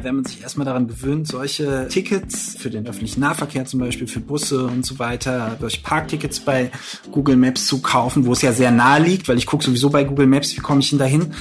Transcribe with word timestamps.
naja, 0.00 0.04
wenn 0.04 0.16
man 0.16 0.24
sich 0.24 0.42
erstmal 0.42 0.64
daran 0.64 0.88
gewöhnt, 0.88 1.26
solche 1.28 1.88
Tickets 1.88 2.56
für 2.58 2.70
den 2.70 2.86
öffentlichen 2.86 3.20
Nahverkehr 3.20 3.64
zum 3.64 3.80
Beispiel, 3.80 4.06
für 4.06 4.20
Busse 4.20 4.66
und 4.66 4.84
so 4.84 4.98
weiter, 4.98 5.56
solche 5.60 5.80
Parktickets 5.82 6.40
bei 6.40 6.70
Google 7.10 7.36
Maps 7.36 7.66
zu 7.66 7.80
kaufen, 7.80 8.26
wo 8.26 8.32
es 8.32 8.42
ja 8.42 8.52
sehr 8.52 8.70
nahe 8.70 9.02
liegt, 9.02 9.28
weil 9.28 9.38
ich 9.38 9.46
gucke 9.46 9.64
sowieso 9.64 9.90
bei 9.90 10.04
Google 10.04 10.26
Maps, 10.26 10.56
wie 10.56 10.60
komme 10.60 10.80
ich 10.80 10.90
denn 10.90 10.98
dahin, 10.98 11.34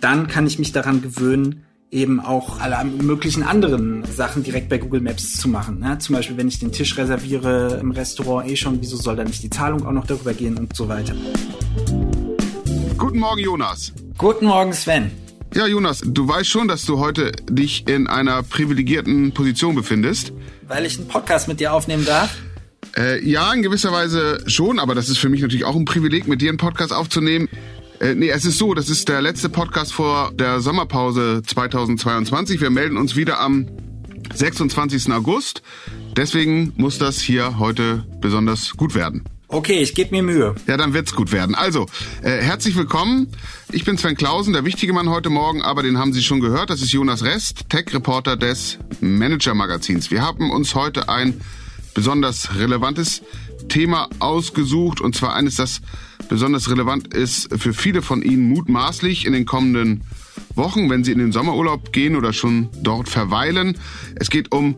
dann 0.00 0.28
kann 0.28 0.46
ich 0.46 0.58
mich 0.58 0.72
daran 0.72 1.02
gewöhnen, 1.02 1.64
eben 1.90 2.20
auch 2.20 2.60
alle 2.60 2.84
möglichen 2.84 3.42
anderen 3.44 4.04
Sachen 4.04 4.42
direkt 4.42 4.68
bei 4.68 4.78
Google 4.78 5.00
Maps 5.00 5.36
zu 5.36 5.48
machen. 5.48 5.78
Ne? 5.78 5.98
Zum 5.98 6.16
Beispiel, 6.16 6.36
wenn 6.36 6.48
ich 6.48 6.58
den 6.58 6.72
Tisch 6.72 6.96
reserviere 6.96 7.78
im 7.80 7.92
Restaurant 7.92 8.50
eh 8.50 8.56
schon, 8.56 8.80
wieso 8.80 8.96
soll 8.96 9.16
da 9.16 9.24
nicht 9.24 9.42
die 9.42 9.50
Zahlung 9.50 9.86
auch 9.86 9.92
noch 9.92 10.06
darüber 10.06 10.34
gehen 10.34 10.58
und 10.58 10.74
so 10.74 10.88
weiter. 10.88 11.14
Guten 12.98 13.18
Morgen, 13.18 13.40
Jonas. 13.40 13.92
Guten 14.18 14.46
Morgen, 14.46 14.72
Sven. 14.72 15.23
Ja, 15.54 15.68
Jonas, 15.68 16.02
du 16.04 16.26
weißt 16.26 16.50
schon, 16.50 16.66
dass 16.66 16.84
du 16.84 16.98
heute 16.98 17.30
dich 17.48 17.86
in 17.86 18.08
einer 18.08 18.42
privilegierten 18.42 19.30
Position 19.30 19.76
befindest. 19.76 20.32
Weil 20.66 20.84
ich 20.84 20.98
einen 20.98 21.06
Podcast 21.06 21.46
mit 21.46 21.60
dir 21.60 21.72
aufnehmen 21.72 22.04
darf? 22.04 22.36
Äh, 22.96 23.24
ja, 23.24 23.52
in 23.52 23.62
gewisser 23.62 23.92
Weise 23.92 24.42
schon, 24.48 24.80
aber 24.80 24.96
das 24.96 25.08
ist 25.08 25.18
für 25.18 25.28
mich 25.28 25.42
natürlich 25.42 25.64
auch 25.64 25.76
ein 25.76 25.84
Privileg, 25.84 26.26
mit 26.26 26.42
dir 26.42 26.48
einen 26.48 26.58
Podcast 26.58 26.92
aufzunehmen. 26.92 27.48
Äh, 28.00 28.16
nee, 28.16 28.30
es 28.30 28.44
ist 28.44 28.58
so, 28.58 28.74
das 28.74 28.90
ist 28.90 29.08
der 29.08 29.22
letzte 29.22 29.48
Podcast 29.48 29.92
vor 29.92 30.32
der 30.34 30.60
Sommerpause 30.60 31.42
2022. 31.46 32.60
Wir 32.60 32.70
melden 32.70 32.96
uns 32.96 33.14
wieder 33.14 33.38
am 33.38 33.68
26. 34.34 35.12
August. 35.12 35.62
Deswegen 36.16 36.72
muss 36.76 36.98
das 36.98 37.20
hier 37.20 37.60
heute 37.60 38.04
besonders 38.20 38.72
gut 38.72 38.96
werden. 38.96 39.22
Okay, 39.48 39.82
ich 39.82 39.94
gebe 39.94 40.10
mir 40.10 40.22
Mühe. 40.22 40.54
Ja, 40.66 40.76
dann 40.76 40.94
wird's 40.94 41.14
gut 41.14 41.30
werden. 41.30 41.54
Also, 41.54 41.86
äh, 42.22 42.40
herzlich 42.40 42.76
willkommen. 42.76 43.28
Ich 43.70 43.84
bin 43.84 43.98
Sven 43.98 44.16
Klausen, 44.16 44.54
der 44.54 44.64
wichtige 44.64 44.94
Mann 44.94 45.10
heute 45.10 45.28
Morgen, 45.28 45.60
aber 45.60 45.82
den 45.82 45.98
haben 45.98 46.14
Sie 46.14 46.22
schon 46.22 46.40
gehört. 46.40 46.70
Das 46.70 46.80
ist 46.80 46.92
Jonas 46.92 47.22
Rest, 47.24 47.68
Tech-Reporter 47.68 48.36
des 48.36 48.78
Manager-Magazins. 49.00 50.10
Wir 50.10 50.22
haben 50.22 50.50
uns 50.50 50.74
heute 50.74 51.10
ein 51.10 51.42
besonders 51.92 52.56
relevantes 52.56 53.22
Thema 53.68 54.08
ausgesucht, 54.18 55.02
und 55.02 55.14
zwar 55.14 55.34
eines, 55.34 55.56
das 55.56 55.82
besonders 56.28 56.70
relevant 56.70 57.12
ist 57.14 57.48
für 57.56 57.74
viele 57.74 58.00
von 58.00 58.22
Ihnen 58.22 58.48
mutmaßlich 58.48 59.26
in 59.26 59.34
den 59.34 59.44
kommenden 59.44 60.02
Wochen, 60.54 60.88
wenn 60.88 61.04
Sie 61.04 61.12
in 61.12 61.18
den 61.18 61.32
Sommerurlaub 61.32 61.92
gehen 61.92 62.16
oder 62.16 62.32
schon 62.32 62.70
dort 62.82 63.10
verweilen. 63.10 63.76
Es 64.16 64.30
geht 64.30 64.52
um 64.52 64.76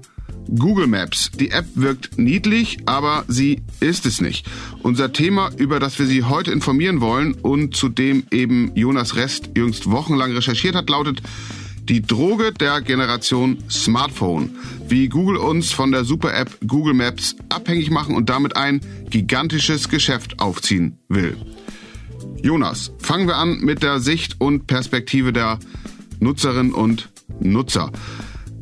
Google 0.55 0.87
Maps. 0.87 1.31
Die 1.33 1.51
App 1.51 1.67
wirkt 1.75 2.19
niedlich, 2.19 2.79
aber 2.87 3.25
sie 3.29 3.63
ist 3.81 4.07
es 4.07 4.21
nicht. 4.21 4.47
Unser 4.83 5.13
Thema, 5.13 5.51
über 5.57 5.81
das 5.81 5.99
wir 5.99 6.07
Sie 6.07 6.25
heute 6.25 6.53
informieren 6.53 7.01
wollen 7.01 7.35
und 7.35 7.77
zu 7.77 7.89
dem 7.89 8.25
eben 8.31 8.73
Jonas 8.75 9.17
Rest 9.17 9.51
jüngst 9.57 9.91
wochenlang 9.91 10.33
recherchiert 10.33 10.75
hat, 10.75 10.89
lautet 10.89 11.23
die 11.89 12.03
Droge 12.03 12.53
der 12.53 12.81
Generation 12.81 13.59
Smartphone. 13.71 14.51
Wie 14.89 15.09
Google 15.09 15.37
uns 15.37 15.73
von 15.73 15.93
der 15.93 16.05
Super-App 16.05 16.59
Google 16.67 16.95
Maps 16.95 17.37
abhängig 17.49 17.91
machen 17.91 18.15
und 18.15 18.29
damit 18.29 18.57
ein 18.57 18.81
gigantisches 19.09 19.89
Geschäft 19.89 20.41
aufziehen 20.41 20.99
will. 21.09 21.37
Jonas, 22.43 22.93
fangen 22.99 23.29
wir 23.29 23.37
an 23.37 23.61
mit 23.61 23.83
der 23.83 24.01
Sicht 24.01 24.41
und 24.41 24.67
Perspektive 24.67 25.33
der 25.33 25.59
Nutzerinnen 26.21 26.73
und 26.73 27.09
Nutzer. 27.41 27.93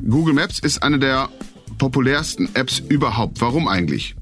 Google 0.08 0.34
Maps 0.34 0.58
ist 0.58 0.82
eine 0.82 0.98
der 0.98 1.30
populärsten 1.78 2.48
Apps 2.54 2.78
überhaupt. 2.78 3.40
Warum 3.40 3.68
eigentlich? 3.68 4.14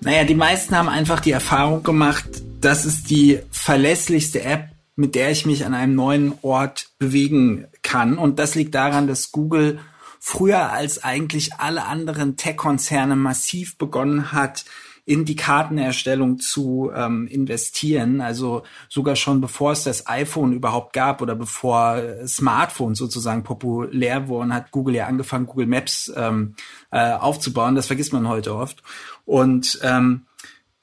Naja, 0.00 0.24
die 0.24 0.34
meisten 0.34 0.76
haben 0.76 0.88
einfach 0.88 1.20
die 1.20 1.32
Erfahrung 1.32 1.82
gemacht, 1.82 2.26
das 2.60 2.84
ist 2.84 3.10
die 3.10 3.40
verlässlichste 3.50 4.42
App, 4.42 4.68
mit 4.94 5.14
der 5.14 5.30
ich 5.30 5.46
mich 5.46 5.64
an 5.64 5.74
einem 5.74 5.94
neuen 5.94 6.34
Ort 6.42 6.88
bewegen 6.98 7.66
kann. 7.82 8.18
Und 8.18 8.38
das 8.38 8.54
liegt 8.54 8.74
daran, 8.74 9.06
dass 9.06 9.30
Google 9.30 9.78
früher 10.20 10.72
als 10.72 11.04
eigentlich 11.04 11.54
alle 11.54 11.84
anderen 11.84 12.36
Tech-Konzerne 12.36 13.14
massiv 13.14 13.78
begonnen 13.78 14.32
hat, 14.32 14.64
in 15.06 15.24
die 15.24 15.36
Kartenerstellung 15.36 16.40
zu 16.40 16.90
ähm, 16.94 17.28
investieren. 17.28 18.20
Also 18.20 18.64
sogar 18.88 19.14
schon 19.14 19.40
bevor 19.40 19.70
es 19.70 19.84
das 19.84 20.08
iPhone 20.08 20.52
überhaupt 20.52 20.92
gab 20.92 21.22
oder 21.22 21.36
bevor 21.36 22.02
Smartphones 22.26 22.98
sozusagen 22.98 23.44
populär 23.44 24.26
wurden, 24.26 24.52
hat 24.52 24.72
Google 24.72 24.96
ja 24.96 25.06
angefangen, 25.06 25.46
Google 25.46 25.68
Maps 25.68 26.12
ähm, 26.14 26.56
äh, 26.90 27.12
aufzubauen. 27.12 27.76
Das 27.76 27.86
vergisst 27.86 28.12
man 28.12 28.28
heute 28.28 28.56
oft. 28.56 28.82
Und 29.24 29.78
ähm, 29.84 30.26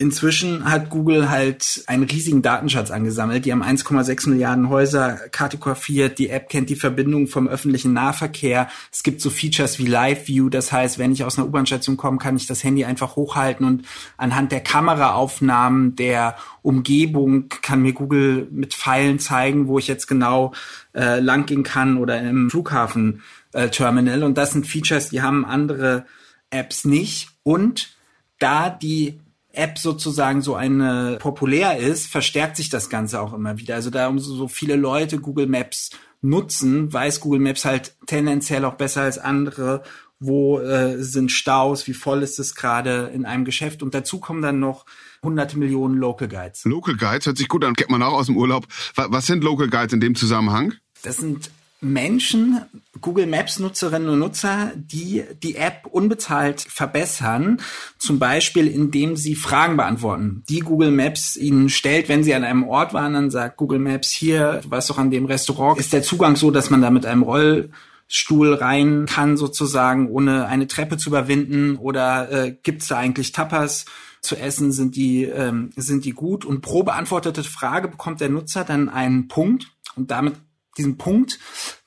Inzwischen 0.04 0.70
hat 0.70 0.90
Google 0.90 1.30
halt 1.30 1.82
einen 1.88 2.04
riesigen 2.04 2.42
Datenschatz 2.42 2.92
angesammelt. 2.92 3.46
Die 3.46 3.54
haben 3.54 3.64
1,6 3.64 4.28
Milliarden 4.28 4.68
Häuser 4.68 5.18
kartografiert. 5.32 6.20
Die 6.20 6.30
App 6.30 6.50
kennt 6.50 6.70
die 6.70 6.76
Verbindung 6.76 7.28
vom 7.28 7.48
öffentlichen 7.48 7.94
Nahverkehr. 7.94 8.68
Es 8.92 9.04
gibt 9.04 9.22
so 9.22 9.30
Features 9.30 9.80
wie 9.80 9.86
Live 9.86 10.28
View. 10.28 10.50
Das 10.50 10.74
heißt, 10.74 11.00
wenn 11.00 11.14
ich 11.14 11.24
aus 11.24 11.38
einer 11.38 11.48
U-Bahn-Station 11.48 11.96
komme, 11.96 12.18
kann 12.18 12.36
ich 12.36 12.48
das 12.48 12.66
Handy 12.66 12.84
einfach 12.84 13.16
hochhalten 13.16 13.66
und 13.66 13.86
anhand 14.18 14.52
der 14.52 14.60
Kameraaufnahmen 14.60 15.96
der 15.96 16.36
Umgebung 16.64 17.48
kann 17.62 17.82
mir 17.82 17.94
Google 17.94 18.50
mit 18.52 18.74
Pfeilen 18.74 19.20
zeigen, 19.20 19.70
wo 19.70 19.80
ich 19.80 19.88
jetzt 19.88 20.08
genau 20.08 20.52
äh, 20.94 21.22
lang 21.22 21.46
gehen 21.46 21.64
kann 21.64 21.96
oder 21.96 22.20
im 22.20 22.50
Flughafen-Terminal. 22.50 24.22
Äh, 24.22 24.26
und 24.26 24.38
das 24.38 24.52
sind 24.52 24.68
Features, 24.68 25.12
die 25.12 25.22
haben 25.22 25.46
andere 25.46 26.06
Apps 26.50 26.84
nicht. 26.84 27.30
Und 27.44 27.96
da 28.40 28.70
die 28.70 29.22
App 29.54 29.78
sozusagen 29.78 30.42
so 30.42 30.56
eine 30.56 31.18
populär 31.22 31.78
ist, 31.78 32.08
verstärkt 32.08 32.58
sich 32.58 32.70
das 32.70 32.90
Ganze 32.90 33.22
auch 33.22 33.34
immer 33.34 33.58
wieder. 33.60 33.76
Also 33.76 33.92
da 33.92 34.08
umso 34.08 34.36
so 34.36 34.48
viele 34.48 34.76
Leute 34.76 35.20
Google 35.20 35.48
Maps 35.48 35.92
nutzen, 36.22 36.92
weiß 36.92 37.20
Google 37.20 37.40
Maps 37.40 37.64
halt 37.64 37.96
tendenziell 38.08 38.66
auch 38.66 38.76
besser 38.76 39.04
als 39.04 39.20
andere, 39.20 39.84
wo 40.20 40.60
äh, 40.60 41.04
sind 41.04 41.32
Staus, 41.32 41.86
wie 41.86 41.94
voll 41.94 42.24
ist 42.24 42.40
es 42.40 42.56
gerade 42.56 43.12
in 43.14 43.26
einem 43.26 43.46
Geschäft. 43.46 43.84
Und 43.84 43.94
dazu 43.94 44.20
kommen 44.20 44.42
dann 44.42 44.60
noch 44.60 44.86
hunderte 45.22 45.60
Millionen 45.60 45.98
Local 45.98 46.28
Guides. 46.28 46.66
Local 46.66 46.96
Guides 46.96 47.28
hört 47.28 47.38
sich 47.38 47.48
gut 47.48 47.64
an, 47.64 47.76
kennt 47.76 47.92
man 47.92 48.02
auch 48.02 48.14
aus 48.14 48.26
dem 48.26 48.38
Urlaub. 48.38 48.68
Was 48.96 49.28
sind 49.28 49.44
Local 49.44 49.70
Guides 49.70 49.94
in 49.94 50.00
dem 50.00 50.16
Zusammenhang? 50.16 50.74
Das 51.04 51.18
sind 51.18 51.52
Menschen, 51.84 52.62
Google 53.02 53.28
Maps 53.28 53.60
Nutzerinnen 53.60 54.10
und 54.10 54.20
Nutzer, 54.20 54.72
die 54.76 55.24
die 55.42 55.56
App 55.56 55.88
unbezahlt 55.92 56.62
verbessern, 56.62 57.60
zum 57.98 58.20
Beispiel 58.20 58.68
indem 58.68 59.16
sie 59.18 59.36
Fragen 59.36 59.78
beantworten, 59.78 60.44
die 60.50 60.60
Google 60.60 60.92
Maps 60.92 61.36
ihnen 61.36 61.70
stellt, 61.70 62.10
wenn 62.10 62.24
sie 62.24 62.34
an 62.34 62.44
einem 62.44 62.64
Ort 62.64 62.94
waren, 62.94 63.14
dann 63.14 63.32
sagt 63.32 63.58
Google 63.58 63.80
Maps 63.80 64.10
hier, 64.10 64.62
du 64.64 64.72
weißt 64.72 64.90
doch 64.90 64.98
an 64.98 65.12
dem 65.12 65.26
Restaurant, 65.26 65.80
ist 65.80 65.94
der 65.94 66.04
Zugang 66.04 66.36
so, 66.36 66.52
dass 66.52 66.70
man 66.70 66.82
da 66.82 66.90
mit 66.90 67.06
einem 67.06 67.24
Rollstuhl 67.24 68.54
rein 68.54 69.06
kann 69.06 69.38
sozusagen, 69.38 70.10
ohne 70.10 70.48
eine 70.48 70.68
Treppe 70.68 70.98
zu 70.98 71.10
überwinden 71.10 71.76
oder 71.76 72.32
äh, 72.32 72.56
gibt 72.64 72.82
es 72.82 72.88
da 72.88 72.98
eigentlich 72.98 73.32
Tapas? 73.32 73.86
zu 74.24 74.38
essen, 74.38 74.72
sind 74.72 74.96
die, 74.96 75.26
ähm, 75.26 75.72
sind 75.76 76.06
die 76.06 76.12
gut. 76.12 76.46
Und 76.46 76.62
pro 76.62 76.84
beantwortete 76.84 77.44
Frage 77.44 77.90
bekommt 77.90 78.22
der 78.22 78.30
Nutzer 78.30 78.64
dann 78.64 78.88
einen 78.88 79.28
Punkt 79.28 79.68
und 79.96 80.12
damit 80.12 80.36
diesem 80.78 80.98
Punkt 80.98 81.40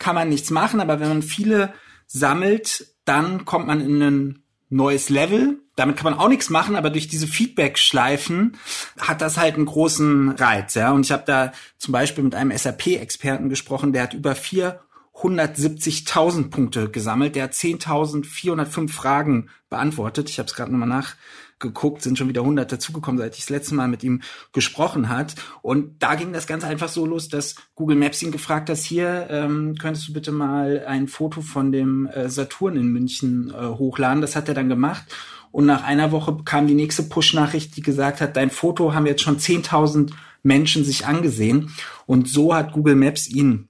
kann 0.07 0.15
man 0.15 0.29
nichts 0.29 0.51
machen, 0.51 0.81
aber 0.81 1.01
wenn 1.01 1.09
man 1.09 1.23
viele 1.23 1.75
sammelt, 2.07 2.95
dann 3.07 3.45
kommt 3.45 3.67
man 3.67 3.81
in 3.81 4.01
ein 4.01 4.45
neues 4.69 5.09
Level. 5.09 5.59
Damit 5.75 5.97
kann 5.97 6.13
man 6.13 6.21
auch 6.21 6.29
nichts 6.29 6.49
machen, 6.49 6.77
aber 6.77 6.91
durch 6.91 7.09
diese 7.09 7.27
Feedback-Schleifen 7.27 8.57
hat 9.01 9.21
das 9.21 9.37
halt 9.37 9.57
einen 9.57 9.67
großen 9.67 10.29
Reiz. 10.29 10.75
Ja? 10.75 10.93
Und 10.93 11.07
ich 11.07 11.11
habe 11.11 11.25
da 11.27 11.51
zum 11.77 11.91
Beispiel 11.91 12.23
mit 12.23 12.37
einem 12.37 12.57
SAP-Experten 12.57 13.49
gesprochen, 13.49 13.93
der 13.93 14.05
hat 14.05 14.15
über 14.15 14.35
470.000 14.35 16.51
Punkte 16.51 16.89
gesammelt. 16.89 17.35
Der 17.35 17.43
hat 17.43 17.55
10.405 17.55 18.89
Fragen 18.89 19.51
beantwortet. 19.69 20.31
Ich 20.31 20.39
habe 20.39 20.47
es 20.47 20.55
gerade 20.55 20.71
nochmal 20.71 20.89
nach 20.89 21.17
geguckt, 21.59 22.03
sind 22.03 22.19
schon 22.19 22.29
wieder 22.29 22.43
100 22.43 22.71
dazugekommen, 22.71 23.19
seit 23.19 23.35
ich 23.35 23.41
das 23.41 23.51
letzte 23.51 23.75
Mal 23.75 23.89
mit 23.89 24.05
ihm 24.05 24.21
gesprochen 24.53 25.09
hat. 25.09 25.35
Und 25.63 26.03
da 26.03 26.15
ging 26.15 26.33
das 26.33 26.47
ganz 26.47 26.65
einfach 26.65 26.89
so 26.89 27.07
los, 27.07 27.29
dass 27.29 27.55
Google 27.75 27.97
Maps 27.97 28.23
ihn 28.23 28.33
gefragt 28.33 28.69
hat, 28.69 28.77
hier, 28.77 29.29
ähm, 29.31 29.75
könntest 29.79 30.09
du 30.09 30.13
bitte 30.13 30.33
mal 30.33 30.85
ein 30.87 31.09
Foto 31.09 31.41
von 31.41 31.73
dem 31.73 32.07
äh, 32.07 32.29
Saturn 32.29 32.77
in 32.77 32.89
München 32.89 33.51
äh, 33.51 33.67
hochladen. 33.67 34.21
Das 34.21 34.37
hat 34.37 34.49
er 34.49 34.55
dann 34.55 34.69
gemacht. 34.69 35.05
Und 35.51 35.65
nach 35.65 35.85
einer 35.85 36.13
Woche 36.13 36.37
kam 36.45 36.67
die 36.67 36.75
nächste 36.75 37.03
Push-Nachricht, 37.03 37.77
die 37.77 37.83
gesagt 37.83 38.21
hat, 38.21 38.37
dein 38.37 38.51
Foto 38.51 38.93
haben 38.93 39.07
jetzt 39.07 39.23
schon 39.23 39.39
10.000 39.39 40.13
Menschen 40.43 40.85
sich 40.85 41.07
angesehen. 41.07 41.71
Und 42.05 42.29
so 42.29 42.55
hat 42.55 42.73
Google 42.73 42.97
Maps 42.97 43.27
ihn 43.27 43.69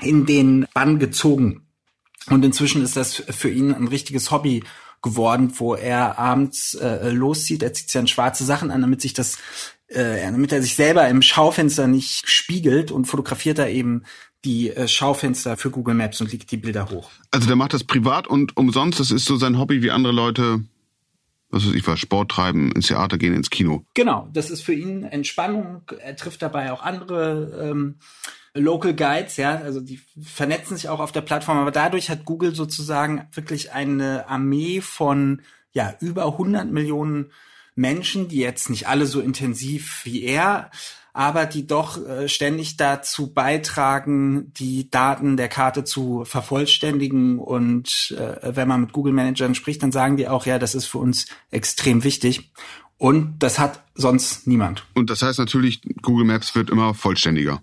in 0.00 0.26
den 0.26 0.66
Bann 0.74 0.98
gezogen. 1.00 1.66
Und 2.30 2.44
inzwischen 2.44 2.82
ist 2.82 2.96
das 2.96 3.14
für 3.14 3.50
ihn 3.50 3.74
ein 3.74 3.88
richtiges 3.88 4.30
Hobby 4.30 4.62
geworden, 5.02 5.52
wo 5.56 5.74
er 5.74 6.18
abends 6.18 6.74
äh, 6.74 7.10
loszieht. 7.10 7.62
Er 7.62 7.72
zieht 7.72 7.88
sich 7.88 7.94
dann 7.94 8.08
schwarze 8.08 8.44
Sachen 8.44 8.70
an, 8.70 8.80
damit 8.80 9.00
sich 9.00 9.12
das, 9.12 9.38
äh, 9.88 10.20
damit 10.20 10.52
er 10.52 10.62
sich 10.62 10.74
selber 10.74 11.08
im 11.08 11.22
Schaufenster 11.22 11.86
nicht 11.86 12.28
spiegelt 12.28 12.90
und 12.90 13.06
fotografiert 13.06 13.58
da 13.58 13.68
eben 13.68 14.04
die 14.44 14.70
äh, 14.70 14.88
Schaufenster 14.88 15.56
für 15.56 15.70
Google 15.70 15.94
Maps 15.94 16.20
und 16.20 16.32
legt 16.32 16.50
die 16.50 16.56
Bilder 16.56 16.90
hoch. 16.90 17.10
Also 17.30 17.46
der 17.46 17.56
macht 17.56 17.74
das 17.74 17.84
privat 17.84 18.26
und 18.26 18.56
umsonst. 18.56 19.00
Das 19.00 19.10
ist 19.10 19.24
so 19.24 19.36
sein 19.36 19.58
Hobby 19.58 19.82
wie 19.82 19.90
andere 19.90 20.12
Leute 20.12 20.62
was 21.50 21.66
weiß 21.66 21.74
ich 21.74 21.86
was, 21.86 21.98
Sport 21.98 22.30
treiben, 22.30 22.72
ins 22.72 22.88
Theater 22.88 23.18
gehen, 23.18 23.34
ins 23.34 23.50
Kino. 23.50 23.84
Genau, 23.94 24.28
das 24.32 24.50
ist 24.50 24.62
für 24.62 24.74
ihn 24.74 25.04
Entspannung. 25.04 25.82
Er 25.98 26.16
trifft 26.16 26.42
dabei 26.42 26.72
auch 26.72 26.82
andere 26.82 27.70
ähm, 27.70 27.96
Local 28.58 28.94
Guides, 28.94 29.36
ja, 29.36 29.56
also 29.56 29.80
die 29.80 30.00
vernetzen 30.22 30.76
sich 30.76 30.88
auch 30.88 31.00
auf 31.00 31.12
der 31.12 31.20
Plattform, 31.20 31.58
aber 31.58 31.70
dadurch 31.70 32.10
hat 32.10 32.24
Google 32.24 32.54
sozusagen 32.54 33.26
wirklich 33.32 33.72
eine 33.72 34.28
Armee 34.28 34.80
von 34.80 35.42
ja 35.72 35.94
über 36.00 36.26
100 36.26 36.70
Millionen 36.70 37.32
Menschen, 37.74 38.28
die 38.28 38.38
jetzt 38.38 38.70
nicht 38.70 38.88
alle 38.88 39.06
so 39.06 39.20
intensiv 39.20 40.04
wie 40.04 40.24
er, 40.24 40.70
aber 41.12 41.46
die 41.46 41.66
doch 41.66 42.04
äh, 42.06 42.28
ständig 42.28 42.76
dazu 42.76 43.32
beitragen, 43.32 44.52
die 44.54 44.90
Daten 44.90 45.36
der 45.36 45.48
Karte 45.48 45.84
zu 45.84 46.24
vervollständigen. 46.24 47.38
Und 47.38 48.14
äh, 48.16 48.54
wenn 48.54 48.68
man 48.68 48.82
mit 48.82 48.92
Google 48.92 49.12
Managern 49.12 49.54
spricht, 49.54 49.82
dann 49.82 49.92
sagen 49.92 50.16
die 50.16 50.28
auch, 50.28 50.46
ja, 50.46 50.58
das 50.58 50.74
ist 50.74 50.86
für 50.86 50.98
uns 50.98 51.26
extrem 51.50 52.04
wichtig. 52.04 52.52
Und 52.98 53.38
das 53.40 53.58
hat 53.58 53.84
sonst 53.94 54.46
niemand. 54.46 54.84
Und 54.94 55.08
das 55.10 55.22
heißt 55.22 55.38
natürlich, 55.38 55.80
Google 56.02 56.24
Maps 56.24 56.54
wird 56.54 56.70
immer 56.70 56.94
vollständiger. 56.94 57.62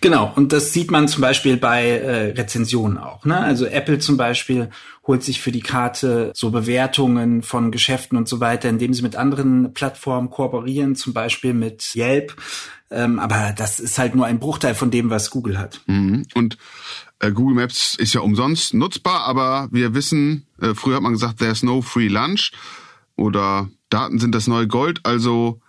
Genau, 0.00 0.32
und 0.34 0.52
das 0.52 0.72
sieht 0.72 0.90
man 0.90 1.08
zum 1.08 1.22
Beispiel 1.22 1.56
bei 1.56 1.88
äh, 1.88 2.32
Rezensionen 2.32 2.98
auch. 2.98 3.24
Ne? 3.24 3.38
Also 3.38 3.66
Apple 3.66 3.98
zum 3.98 4.16
Beispiel 4.16 4.68
holt 5.06 5.22
sich 5.22 5.40
für 5.40 5.52
die 5.52 5.60
Karte 5.60 6.32
so 6.34 6.50
Bewertungen 6.50 7.42
von 7.42 7.70
Geschäften 7.70 8.18
und 8.18 8.28
so 8.28 8.40
weiter, 8.40 8.68
indem 8.68 8.94
sie 8.94 9.02
mit 9.02 9.16
anderen 9.16 9.74
Plattformen 9.74 10.30
kooperieren, 10.30 10.96
zum 10.96 11.12
Beispiel 11.12 11.54
mit 11.54 11.94
Yelp. 11.94 12.36
Ähm, 12.90 13.18
aber 13.18 13.54
das 13.56 13.80
ist 13.80 13.98
halt 13.98 14.14
nur 14.14 14.26
ein 14.26 14.38
Bruchteil 14.38 14.74
von 14.74 14.90
dem, 14.90 15.10
was 15.10 15.30
Google 15.30 15.58
hat. 15.58 15.80
Mhm. 15.86 16.26
Und 16.34 16.58
äh, 17.18 17.32
Google 17.32 17.56
Maps 17.56 17.94
ist 17.94 18.12
ja 18.12 18.20
umsonst 18.20 18.74
nutzbar, 18.74 19.24
aber 19.24 19.68
wir 19.70 19.94
wissen, 19.94 20.46
äh, 20.60 20.74
früher 20.74 20.96
hat 20.96 21.02
man 21.02 21.12
gesagt, 21.12 21.38
there's 21.38 21.62
no 21.62 21.80
free 21.80 22.08
lunch 22.08 22.52
oder 23.16 23.70
Daten 23.88 24.18
sind 24.18 24.34
das 24.34 24.46
neue 24.46 24.66
Gold. 24.66 25.00
Also 25.04 25.60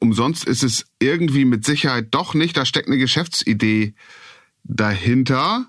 umsonst 0.00 0.44
ist 0.44 0.62
es 0.62 0.86
irgendwie 0.98 1.44
mit 1.44 1.64
Sicherheit 1.64 2.08
doch 2.10 2.34
nicht. 2.34 2.56
Da 2.56 2.64
steckt 2.64 2.88
eine 2.88 2.98
Geschäftsidee 2.98 3.94
dahinter. 4.64 5.66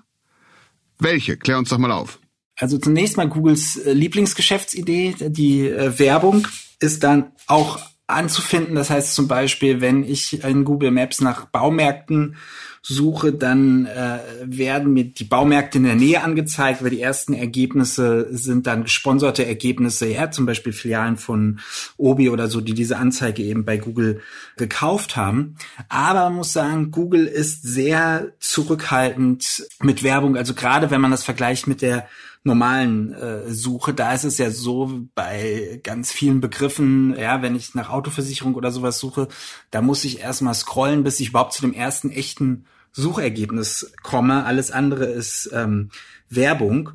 Welche? 0.98 1.36
Klär 1.36 1.58
uns 1.58 1.70
doch 1.70 1.78
mal 1.78 1.92
auf. 1.92 2.18
Also 2.56 2.78
zunächst 2.78 3.16
mal 3.16 3.28
Googles 3.28 3.76
äh, 3.76 3.92
Lieblingsgeschäftsidee, 3.92 5.16
die 5.28 5.66
äh, 5.66 5.98
Werbung 5.98 6.46
ist 6.78 7.02
dann 7.02 7.32
auch 7.46 7.78
anzufinden. 8.06 8.74
Das 8.74 8.90
heißt 8.90 9.14
zum 9.14 9.28
Beispiel, 9.28 9.80
wenn 9.80 10.04
ich 10.04 10.44
in 10.44 10.64
Google 10.64 10.90
Maps 10.90 11.20
nach 11.20 11.46
Baumärkten 11.46 12.36
suche, 12.82 13.32
dann 13.32 13.86
äh, 13.86 14.18
werden 14.42 14.92
mir 14.92 15.04
die 15.04 15.24
Baumärkte 15.24 15.78
in 15.78 15.84
der 15.84 15.96
Nähe 15.96 16.22
angezeigt, 16.22 16.82
weil 16.82 16.90
die 16.90 17.00
ersten 17.00 17.34
Ergebnisse 17.34 18.28
sind 18.30 18.66
dann 18.66 18.84
gesponserte 18.84 19.44
Ergebnisse, 19.44 20.06
ja, 20.06 20.30
zum 20.30 20.46
Beispiel 20.46 20.72
Filialen 20.72 21.18
von 21.18 21.60
Obi 21.98 22.30
oder 22.30 22.48
so, 22.48 22.60
die 22.60 22.72
diese 22.72 22.96
Anzeige 22.96 23.42
eben 23.42 23.64
bei 23.64 23.76
Google 23.76 24.22
gekauft 24.56 25.16
haben. 25.16 25.56
Aber 25.88 26.24
man 26.24 26.36
muss 26.36 26.52
sagen, 26.52 26.90
Google 26.90 27.26
ist 27.26 27.62
sehr 27.62 28.32
zurückhaltend 28.38 29.66
mit 29.82 30.02
Werbung. 30.02 30.36
Also 30.36 30.54
gerade 30.54 30.90
wenn 30.90 31.02
man 31.02 31.10
das 31.10 31.24
vergleicht 31.24 31.66
mit 31.66 31.82
der 31.82 32.08
normalen 32.42 33.12
äh, 33.12 33.50
Suche, 33.50 33.92
da 33.92 34.14
ist 34.14 34.24
es 34.24 34.38
ja 34.38 34.50
so 34.50 35.02
bei 35.14 35.80
ganz 35.82 36.10
vielen 36.10 36.40
Begriffen, 36.40 37.14
ja, 37.18 37.42
wenn 37.42 37.54
ich 37.54 37.74
nach 37.74 37.90
Autoversicherung 37.90 38.54
oder 38.54 38.70
sowas 38.70 38.98
suche, 38.98 39.28
da 39.70 39.82
muss 39.82 40.04
ich 40.04 40.20
erstmal 40.20 40.54
scrollen, 40.54 41.04
bis 41.04 41.20
ich 41.20 41.28
überhaupt 41.30 41.52
zu 41.52 41.60
dem 41.60 41.74
ersten 41.74 42.10
echten 42.10 42.64
Suchergebnis 42.92 43.92
komme. 44.02 44.44
Alles 44.44 44.70
andere 44.70 45.04
ist 45.04 45.50
ähm, 45.52 45.90
Werbung. 46.28 46.90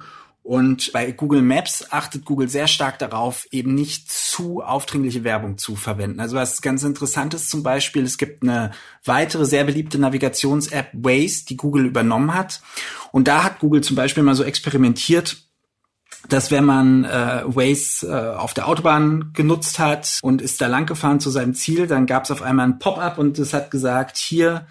Und 0.46 0.94
bei 0.94 1.12
Google 1.12 1.42
Maps 1.42 1.88
achtet 1.90 2.24
Google 2.24 2.48
sehr 2.50 2.68
stark 2.68 3.00
darauf, 3.00 3.48
eben 3.50 3.74
nicht 3.74 4.12
zu 4.12 4.62
aufdringliche 4.62 5.24
Werbung 5.24 5.58
zu 5.58 5.76
verwenden. 5.76 6.20
Also 6.20 6.36
was 6.36 6.62
ganz 6.62 6.84
interessant 6.84 7.34
ist 7.34 7.50
zum 7.50 7.64
Beispiel, 7.64 8.04
es 8.04 8.20
gibt 8.20 8.44
eine 8.44 8.70
weitere 9.04 9.48
sehr 9.48 9.64
beliebte 9.64 9.98
Navigations-App 9.98 10.90
Waze, 10.94 11.46
die 11.50 11.58
Google 11.58 11.88
übernommen 11.88 12.36
hat. 12.36 12.62
Und 13.12 13.28
da 13.28 13.44
hat 13.44 13.58
Google 13.58 13.82
zum 13.82 13.96
Beispiel 13.96 14.22
mal 14.22 14.36
so 14.36 14.44
experimentiert, 14.44 15.38
dass 16.30 16.52
wenn 16.52 16.66
man 16.66 17.06
äh, 17.06 17.42
Waze 17.46 18.08
äh, 18.08 18.38
auf 18.38 18.54
der 18.54 18.68
Autobahn 18.68 19.32
genutzt 19.34 19.80
hat 19.80 20.20
und 20.22 20.44
ist 20.44 20.62
da 20.62 20.68
lang 20.68 20.86
gefahren 20.86 21.20
zu 21.20 21.32
seinem 21.32 21.56
Ziel, 21.56 21.88
dann 21.88 22.06
gab 22.06 22.26
es 22.26 22.30
auf 22.30 22.44
einmal 22.44 22.68
ein 22.68 22.78
Pop-up 22.78 23.18
und 23.18 23.40
es 23.40 23.52
hat 23.56 23.72
gesagt, 23.72 24.18
hier 24.18 24.68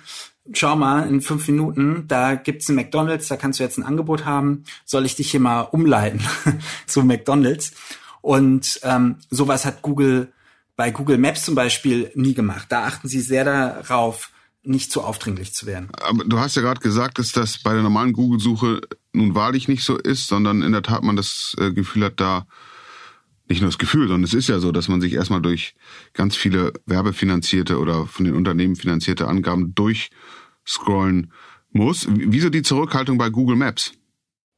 schau 0.52 0.76
mal, 0.76 1.08
in 1.08 1.20
fünf 1.20 1.48
Minuten, 1.48 2.04
da 2.08 2.34
gibt's 2.34 2.68
ein 2.68 2.76
McDonalds, 2.76 3.28
da 3.28 3.36
kannst 3.36 3.58
du 3.58 3.64
jetzt 3.64 3.78
ein 3.78 3.84
Angebot 3.84 4.24
haben, 4.24 4.64
soll 4.84 5.06
ich 5.06 5.16
dich 5.16 5.30
hier 5.30 5.40
mal 5.40 5.62
umleiten 5.62 6.20
zu 6.86 7.02
McDonalds? 7.02 7.72
Und 8.20 8.80
ähm, 8.82 9.16
sowas 9.30 9.64
hat 9.64 9.82
Google 9.82 10.32
bei 10.76 10.90
Google 10.90 11.18
Maps 11.18 11.44
zum 11.44 11.54
Beispiel 11.54 12.10
nie 12.14 12.34
gemacht. 12.34 12.66
Da 12.70 12.84
achten 12.84 13.08
sie 13.08 13.20
sehr 13.20 13.44
darauf, 13.44 14.30
nicht 14.62 14.90
zu 14.90 15.02
aufdringlich 15.02 15.54
zu 15.54 15.66
werden. 15.66 15.88
Aber 16.00 16.24
du 16.24 16.38
hast 16.38 16.56
ja 16.56 16.62
gerade 16.62 16.80
gesagt, 16.80 17.18
dass 17.18 17.32
das 17.32 17.58
bei 17.58 17.74
der 17.74 17.82
normalen 17.82 18.12
Google-Suche 18.12 18.80
nun 19.12 19.34
wahrlich 19.34 19.68
nicht 19.68 19.84
so 19.84 19.96
ist, 19.96 20.26
sondern 20.26 20.62
in 20.62 20.72
der 20.72 20.82
Tat 20.82 21.02
man 21.04 21.16
das 21.16 21.54
äh, 21.58 21.70
Gefühl 21.70 22.04
hat, 22.04 22.18
da 22.18 22.46
nicht 23.48 23.60
nur 23.60 23.68
das 23.68 23.78
Gefühl, 23.78 24.08
sondern 24.08 24.24
es 24.24 24.34
ist 24.34 24.48
ja 24.48 24.58
so, 24.58 24.72
dass 24.72 24.88
man 24.88 25.00
sich 25.00 25.12
erstmal 25.12 25.42
durch 25.42 25.74
ganz 26.12 26.36
viele 26.36 26.72
werbefinanzierte 26.86 27.78
oder 27.78 28.06
von 28.06 28.24
den 28.24 28.34
Unternehmen 28.34 28.76
finanzierte 28.76 29.28
Angaben 29.28 29.74
durchscrollen 29.74 31.32
muss. 31.70 32.06
Wieso 32.08 32.48
die 32.48 32.62
Zurückhaltung 32.62 33.18
bei 33.18 33.28
Google 33.28 33.56
Maps? 33.56 33.92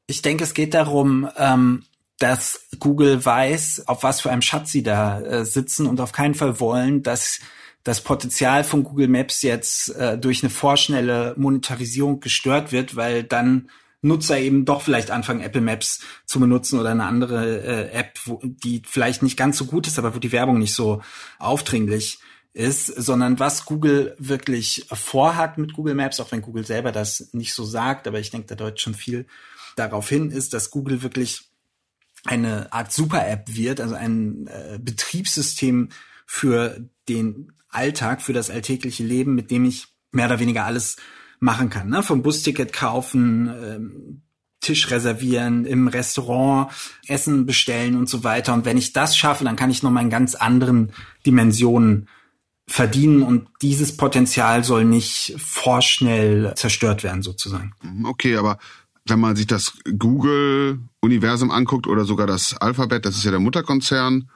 Ich 0.07 0.23
denke, 0.23 0.45
es 0.45 0.55
geht 0.55 0.75
darum, 0.75 1.29
ähm, 1.37 1.83
dass 2.19 2.69
Google 2.79 3.25
weiß, 3.25 3.89
auf 3.89 4.03
was 4.03 4.21
für 4.21 4.31
einem 4.31 4.43
Schatz 4.43 4.71
sie 4.71 4.83
da 4.83 5.21
äh, 5.21 5.45
sitzen 5.45 5.87
und 5.87 6.01
auf 6.01 6.13
keinen 6.13 6.35
Fall 6.35 6.61
wollen, 6.61 7.03
dass 7.03 7.41
das 7.83 8.01
Potenzial 8.01 8.65
von 8.65 8.85
Google 8.85 9.09
Maps 9.09 9.43
jetzt 9.43 9.95
äh, 9.97 10.19
durch 10.19 10.43
eine 10.43 10.51
vorschnelle 10.51 11.35
Monetarisierung 11.37 12.21
gestört 12.21 12.73
wird, 12.73 12.97
weil 12.97 13.23
dann 13.23 13.69
Nutzer 14.07 14.39
eben 14.39 14.65
doch 14.65 14.83
vielleicht 14.83 15.11
anfangen, 15.11 15.41
Apple 15.41 15.61
Maps 15.61 16.01
zu 16.25 16.41
benutzen 16.41 16.79
oder 16.79 16.91
eine 16.91 17.05
andere 17.05 17.63
äh, 17.63 17.91
App, 17.93 18.19
wo, 18.25 18.41
die 18.43 18.83
vielleicht 18.87 19.23
nicht 19.23 19.37
ganz 19.37 19.59
so 19.59 19.67
gut 19.67 19.87
ist, 19.87 19.99
aber 19.99 20.15
wo 20.15 20.19
die 20.19 20.33
Werbung 20.33 20.59
nicht 20.59 20.75
so 20.75 21.03
aufdringlich 21.39 22.19
ist, 22.53 22.87
sondern 22.87 23.39
was 23.39 23.67
Google 23.67 24.17
wirklich 24.19 24.87
vorhat 24.91 25.59
mit 25.59 25.75
Google 25.75 25.95
Maps, 25.95 26.21
auch 26.21 26.33
wenn 26.33 26.41
Google 26.41 26.65
selber 26.65 26.91
das 26.91 27.29
nicht 27.33 27.53
so 27.53 27.65
sagt, 27.65 28.09
aber 28.09 28.19
ich 28.19 28.31
denke, 28.31 28.47
da 28.47 28.55
deutet 28.55 28.81
schon 28.81 28.95
viel 28.95 29.27
darauf 29.77 30.09
hin, 30.09 30.31
ist, 30.31 30.55
dass 30.55 30.71
Google 30.71 31.03
wirklich 31.03 31.51
eine 32.25 32.73
Art 32.73 32.93
Super-App 32.93 33.55
wird, 33.55 33.81
also 33.81 33.95
ein 33.95 34.47
äh, 34.47 34.79
Betriebssystem 34.81 35.91
für 36.25 36.89
den 37.09 37.53
Alltag, 37.69 38.23
für 38.23 38.33
das 38.33 38.51
alltägliche 38.51 39.05
Leben, 39.05 39.35
mit 39.35 39.51
dem 39.51 39.65
ich 39.65 39.89
mehr 40.11 40.27
oder 40.27 40.41
weniger 40.41 40.65
alles 40.65 40.97
machen 41.41 41.71
kann. 41.71 41.89
Ne? 41.89 42.03
Vom 42.03 42.23
Busticket 42.23 42.73
kaufen, 42.73 43.51
ähm, 43.63 44.23
Tisch 44.61 44.91
reservieren, 44.91 45.65
im 45.65 45.87
Restaurant 45.87 46.73
Essen 47.07 47.47
bestellen 47.47 47.97
und 47.97 48.09
so 48.09 48.25
weiter. 48.25 48.55
Und 48.55 48.65
wenn 48.65 48.79
ich 48.79 48.93
das 48.93 49.17
schaffe, 49.17 49.45
dann 49.45 49.57
kann 49.57 49.71
ich 49.71 49.83
noch 49.83 49.91
mal 49.91 50.03
in 50.03 50.11
ganz 50.11 50.35
anderen 50.35 50.93
Dimensionen 51.25 52.09
verdienen 52.69 53.23
und 53.23 53.49
dieses 53.63 53.97
Potenzial 53.97 54.65
soll 54.65 54.85
nicht 54.85 55.37
vorschnell 55.39 56.53
zerstört 56.57 57.05
werden 57.05 57.23
sozusagen. 57.23 57.73
Mhm, 57.83 58.07
okay, 58.07 58.37
aber 58.37 58.59
wenn 59.07 59.21
man 59.21 59.37
sich 59.37 59.47
das 59.47 59.75
Google-Universum 59.99 61.53
anguckt 61.53 61.87
oder 61.87 62.05
sogar 62.05 62.27
das 62.27 62.57
Alphabet, 62.57 63.07
das 63.07 63.17
ist 63.17 63.25
ja 63.25 63.31
der 63.31 63.39
Mutterkonzern, 63.39 64.29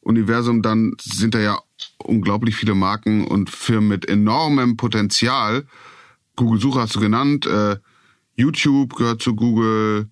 Universum, 0.00 0.62
dann 0.62 0.94
sind 1.00 1.34
da 1.34 1.38
ja 1.38 1.58
unglaublich 1.98 2.56
viele 2.56 2.74
Marken 2.74 3.26
und 3.26 3.50
Firmen 3.50 3.88
mit 3.88 4.08
enormem 4.08 4.76
Potenzial. 4.76 5.66
Google 6.36 6.60
Suche 6.60 6.80
hast 6.80 6.94
du 6.94 7.00
genannt, 7.00 7.46
äh, 7.46 7.76
YouTube 8.36 8.94
gehört 8.94 9.22
zu 9.22 9.34
Google 9.34 10.08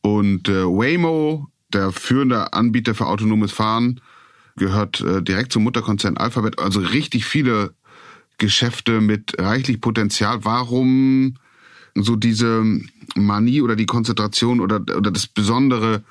und 0.00 0.48
äh, 0.48 0.64
Waymo, 0.64 1.48
der 1.72 1.92
führende 1.92 2.52
Anbieter 2.52 2.94
für 2.94 3.06
autonomes 3.06 3.52
Fahren, 3.52 4.00
gehört 4.56 5.00
äh, 5.00 5.22
direkt 5.22 5.52
zum 5.52 5.64
Mutterkonzern 5.64 6.16
Alphabet. 6.16 6.58
Also 6.58 6.80
richtig 6.80 7.24
viele 7.24 7.74
Geschäfte 8.38 9.00
mit 9.00 9.34
reichlich 9.38 9.80
Potenzial. 9.80 10.44
Warum 10.44 11.34
so 11.94 12.16
diese 12.16 12.64
Manie 13.14 13.60
oder 13.60 13.76
die 13.76 13.86
Konzentration 13.86 14.60
oder, 14.60 14.76
oder 14.76 15.10
das 15.10 15.26
besondere 15.26 16.04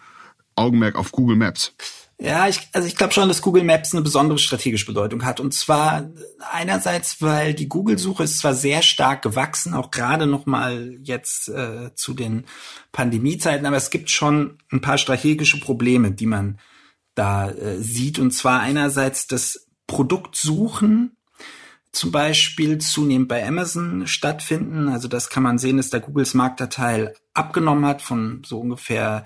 Augenmerk 0.56 0.96
auf 0.96 1.12
Google 1.12 1.38
Maps? 1.38 1.74
Ja, 2.20 2.48
ich, 2.48 2.70
also 2.74 2.88
ich 2.88 2.96
glaube 2.96 3.14
schon, 3.14 3.28
dass 3.28 3.42
Google 3.42 3.64
Maps 3.64 3.94
eine 3.94 4.02
besondere 4.02 4.38
strategische 4.38 4.86
Bedeutung 4.86 5.26
hat. 5.26 5.40
Und 5.40 5.54
zwar 5.54 6.10
einerseits, 6.52 7.22
weil 7.22 7.54
die 7.54 7.68
Google-Suche 7.68 8.24
ist 8.24 8.40
zwar 8.40 8.54
sehr 8.54 8.82
stark 8.82 9.24
gewachsen, 9.24 9.74
auch 9.74 9.92
gerade 9.92 10.28
noch 10.28 10.46
mal 10.46 10.98
jetzt 11.02 11.50
äh, 11.50 11.94
zu 11.96 12.14
den 12.14 12.46
Pandemiezeiten, 12.92 13.66
aber 13.66 13.78
es 13.78 13.90
gibt 13.90 14.10
schon 14.10 14.60
ein 14.72 14.82
paar 14.82 14.98
strategische 14.98 15.60
Probleme, 15.60 16.12
die 16.12 16.28
man 16.28 16.60
da 17.16 17.50
äh, 17.50 17.80
sieht. 17.80 18.20
Und 18.20 18.32
zwar 18.32 18.62
einerseits 18.62 19.28
das 19.28 19.68
Produktsuchen 19.88 21.18
zum 21.94 22.12
Beispiel 22.12 22.80
zunehmend 22.80 23.28
bei 23.28 23.48
Amazon 23.48 24.08
stattfinden. 24.08 24.90
Also 24.90 25.08
das 25.08 25.30
kann 25.30 25.44
man 25.44 25.60
sehen, 25.60 25.78
dass 25.78 25.92
da 25.92 26.00
Googles 26.00 26.34
Marktanteil 26.34 27.14
abgenommen 27.36 27.86
hat 27.86 28.02
von 28.02 28.42
so 28.46 28.60
ungefähr 28.60 29.26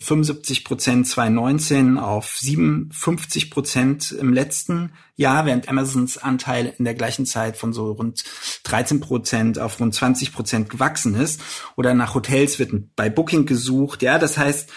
75 0.00 0.64
Prozent 0.64 1.08
2019 1.08 1.98
auf 1.98 2.36
57 2.38 3.50
Prozent 3.50 4.12
im 4.12 4.32
letzten 4.32 4.92
Jahr, 5.16 5.44
während 5.44 5.68
Amazons 5.68 6.16
Anteil 6.18 6.74
in 6.78 6.84
der 6.84 6.94
gleichen 6.94 7.26
Zeit 7.26 7.56
von 7.56 7.72
so 7.72 7.90
rund 7.90 8.22
13 8.62 9.00
Prozent 9.00 9.58
auf 9.58 9.80
rund 9.80 9.94
20 9.94 10.32
Prozent 10.32 10.70
gewachsen 10.70 11.16
ist. 11.16 11.40
Oder 11.76 11.94
nach 11.94 12.14
Hotels 12.14 12.60
wird 12.60 12.72
bei 12.94 13.10
Booking 13.10 13.44
gesucht. 13.44 14.02
Ja, 14.02 14.18
das 14.18 14.38
heißt, 14.38 14.70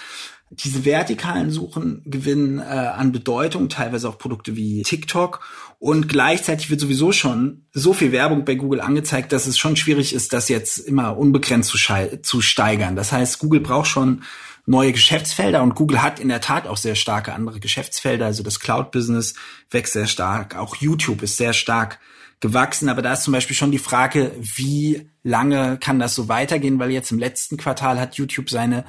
diese 0.50 0.86
vertikalen 0.86 1.52
Suchen 1.52 2.02
gewinnen 2.06 2.60
äh, 2.60 2.64
an 2.64 3.12
Bedeutung, 3.12 3.68
teilweise 3.70 4.08
auch 4.08 4.18
Produkte 4.18 4.56
wie 4.56 4.82
TikTok. 4.84 5.42
Und 5.80 6.08
gleichzeitig 6.08 6.70
wird 6.70 6.80
sowieso 6.80 7.12
schon 7.12 7.66
so 7.74 7.94
viel 7.94 8.12
Werbung 8.12 8.46
bei 8.46 8.56
Google 8.56 8.82
angezeigt, 8.82 9.32
dass 9.34 9.46
es 9.46 9.58
schon 9.58 9.76
schwierig 9.76 10.14
ist, 10.14 10.34
das 10.34 10.48
jetzt 10.50 10.78
immer 10.78 11.18
unbegrenzt 11.18 11.70
zu, 11.70 11.78
zu 12.22 12.42
steigern. 12.42 12.96
Das 12.96 13.12
heißt, 13.12 13.40
Google 13.40 13.60
braucht 13.60 13.88
schon 13.88 14.24
neue 14.66 14.94
Geschäftsfelder 14.94 15.64
und 15.64 15.76
Google 15.76 16.02
hat 16.02 16.20
in 16.20 16.30
der 16.30 16.42
Tat 16.42 16.68
auch 16.68 16.78
sehr 16.78 16.96
starke 16.96 17.34
andere 17.34 17.60
Geschäftsfelder. 17.60 18.26
Also 18.26 18.44
das 18.44 18.60
Cloud-Business 18.60 19.36
wächst 19.70 19.94
sehr 19.94 20.08
stark. 20.08 20.56
Auch 20.56 20.76
YouTube 20.78 21.24
ist 21.24 21.38
sehr 21.38 21.54
stark 21.54 22.00
gewachsen. 22.40 22.90
Aber 22.90 23.02
da 23.02 23.14
ist 23.14 23.24
zum 23.24 23.34
Beispiel 23.34 23.56
schon 23.56 23.72
die 23.72 23.80
Frage, 23.80 24.32
wie 24.40 25.10
lange 25.24 25.78
kann 25.78 26.00
das 26.00 26.16
so 26.16 26.28
weitergehen? 26.28 26.80
Weil 26.80 26.92
jetzt 26.92 27.12
im 27.12 27.20
letzten 27.20 27.58
Quartal 27.58 28.00
hat 28.00 28.16
YouTube 28.16 28.50
seine 28.50 28.86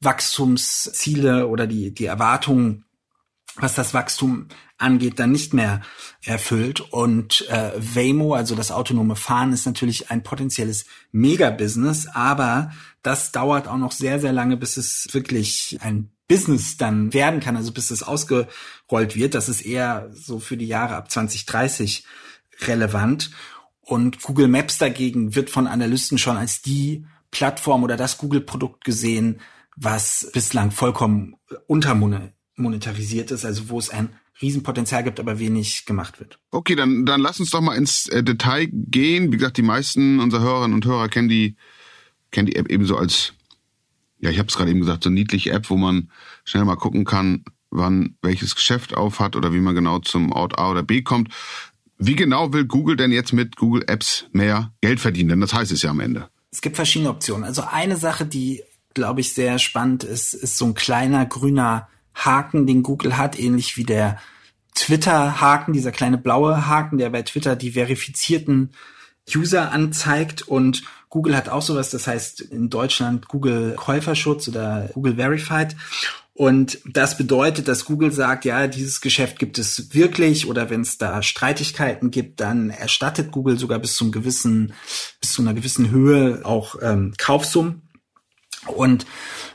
Wachstumsziele 0.00 1.46
oder 1.48 1.66
die, 1.66 1.92
die 1.92 2.06
Erwartungen, 2.06 2.84
was 3.56 3.74
das 3.74 3.94
Wachstum 3.94 4.48
angeht, 4.78 5.18
dann 5.18 5.32
nicht 5.32 5.54
mehr 5.54 5.80
erfüllt. 6.22 6.80
Und 6.80 7.48
äh, 7.48 7.72
Waymo, 7.76 8.34
also 8.34 8.54
das 8.54 8.70
autonome 8.70 9.16
Fahren, 9.16 9.52
ist 9.52 9.66
natürlich 9.66 10.10
ein 10.10 10.22
potenzielles 10.22 10.84
Mega-Business, 11.12 12.06
aber 12.08 12.72
das 13.02 13.32
dauert 13.32 13.68
auch 13.68 13.78
noch 13.78 13.92
sehr, 13.92 14.20
sehr 14.20 14.32
lange, 14.32 14.56
bis 14.56 14.76
es 14.76 15.08
wirklich 15.12 15.78
ein 15.80 16.10
Business 16.28 16.76
dann 16.76 17.14
werden 17.14 17.40
kann, 17.40 17.56
also 17.56 17.72
bis 17.72 17.90
es 17.90 18.02
ausgerollt 18.02 19.14
wird. 19.14 19.34
Das 19.34 19.48
ist 19.48 19.62
eher 19.62 20.10
so 20.12 20.40
für 20.40 20.56
die 20.56 20.66
Jahre 20.66 20.96
ab 20.96 21.10
2030 21.10 22.04
relevant. 22.62 23.30
Und 23.80 24.22
Google 24.22 24.48
Maps 24.48 24.78
dagegen 24.78 25.36
wird 25.36 25.50
von 25.50 25.68
Analysten 25.68 26.18
schon 26.18 26.36
als 26.36 26.62
die 26.62 27.06
Plattform 27.30 27.84
oder 27.84 27.96
das 27.96 28.18
Google-Produkt 28.18 28.84
gesehen, 28.84 29.40
was 29.76 30.30
bislang 30.32 30.70
vollkommen 30.70 31.36
untermonetarisiert 31.66 33.30
ist, 33.30 33.44
also 33.44 33.68
wo 33.68 33.78
es 33.78 33.90
ein 33.90 34.10
Riesenpotenzial 34.40 35.04
gibt, 35.04 35.20
aber 35.20 35.38
wenig 35.38 35.86
gemacht 35.86 36.20
wird. 36.20 36.38
Okay, 36.50 36.74
dann, 36.74 37.06
dann 37.06 37.20
lass 37.20 37.40
uns 37.40 37.50
doch 37.50 37.60
mal 37.60 37.76
ins 37.76 38.08
äh, 38.08 38.22
Detail 38.22 38.68
gehen. 38.70 39.32
Wie 39.32 39.36
gesagt, 39.36 39.56
die 39.56 39.62
meisten 39.62 40.20
unserer 40.20 40.42
Hörerinnen 40.42 40.74
und 40.74 40.84
Hörer 40.84 41.08
kennen 41.08 41.28
die, 41.28 41.56
kennen 42.30 42.46
die 42.46 42.56
App 42.56 42.68
ebenso 42.70 42.96
als, 42.96 43.32
ja, 44.18 44.30
ich 44.30 44.38
habe 44.38 44.48
es 44.48 44.56
gerade 44.56 44.70
eben 44.70 44.80
gesagt, 44.80 45.04
so 45.04 45.10
niedliche 45.10 45.52
App, 45.52 45.70
wo 45.70 45.76
man 45.76 46.10
schnell 46.44 46.64
mal 46.64 46.76
gucken 46.76 47.04
kann, 47.04 47.44
wann 47.70 48.16
welches 48.22 48.54
Geschäft 48.54 48.94
auf 48.94 49.20
hat 49.20 49.36
oder 49.36 49.52
wie 49.52 49.60
man 49.60 49.74
genau 49.74 50.00
zum 50.00 50.32
Ort 50.32 50.58
A 50.58 50.70
oder 50.70 50.82
B 50.82 51.02
kommt. 51.02 51.32
Wie 51.98 52.16
genau 52.16 52.52
will 52.52 52.66
Google 52.66 52.96
denn 52.96 53.12
jetzt 53.12 53.32
mit 53.32 53.56
Google 53.56 53.84
Apps 53.86 54.26
mehr 54.32 54.74
Geld 54.82 55.00
verdienen? 55.00 55.30
Denn 55.30 55.40
das 55.40 55.54
heißt 55.54 55.72
es 55.72 55.82
ja 55.82 55.90
am 55.90 56.00
Ende. 56.00 56.28
Es 56.50 56.60
gibt 56.60 56.76
verschiedene 56.76 57.10
Optionen. 57.10 57.44
Also 57.44 57.62
eine 57.62 57.96
Sache, 57.96 58.26
die 58.26 58.62
glaube 58.96 59.20
ich, 59.20 59.34
sehr 59.34 59.58
spannend 59.58 60.02
ist, 60.02 60.34
ist 60.34 60.56
so 60.56 60.64
ein 60.64 60.74
kleiner 60.74 61.26
grüner 61.26 61.88
Haken, 62.14 62.66
den 62.66 62.82
Google 62.82 63.16
hat, 63.16 63.38
ähnlich 63.38 63.76
wie 63.76 63.84
der 63.84 64.18
Twitter-Haken, 64.74 65.74
dieser 65.74 65.92
kleine 65.92 66.18
blaue 66.18 66.66
Haken, 66.66 66.98
der 66.98 67.10
bei 67.10 67.22
Twitter 67.22 67.56
die 67.56 67.72
verifizierten 67.72 68.70
User 69.34 69.70
anzeigt 69.70 70.42
und 70.48 70.82
Google 71.10 71.36
hat 71.36 71.48
auch 71.48 71.62
sowas, 71.62 71.90
das 71.90 72.06
heißt 72.06 72.40
in 72.40 72.70
Deutschland 72.70 73.28
Google 73.28 73.74
Käuferschutz 73.76 74.48
oder 74.48 74.88
Google 74.94 75.16
Verified. 75.16 75.76
Und 76.32 76.78
das 76.84 77.16
bedeutet, 77.16 77.66
dass 77.66 77.86
Google 77.86 78.12
sagt, 78.12 78.44
ja, 78.44 78.66
dieses 78.66 79.00
Geschäft 79.00 79.38
gibt 79.38 79.58
es 79.58 79.94
wirklich 79.94 80.46
oder 80.46 80.68
wenn 80.68 80.82
es 80.82 80.98
da 80.98 81.22
Streitigkeiten 81.22 82.10
gibt, 82.10 82.40
dann 82.40 82.68
erstattet 82.68 83.30
Google 83.30 83.58
sogar 83.58 83.78
bis 83.78 83.96
zum 83.96 84.12
gewissen, 84.12 84.74
bis 85.20 85.32
zu 85.32 85.40
einer 85.40 85.54
gewissen 85.54 85.90
Höhe 85.90 86.44
auch 86.44 86.76
ähm, 86.82 87.14
Kaufsummen. 87.16 87.85
Und 88.68 89.06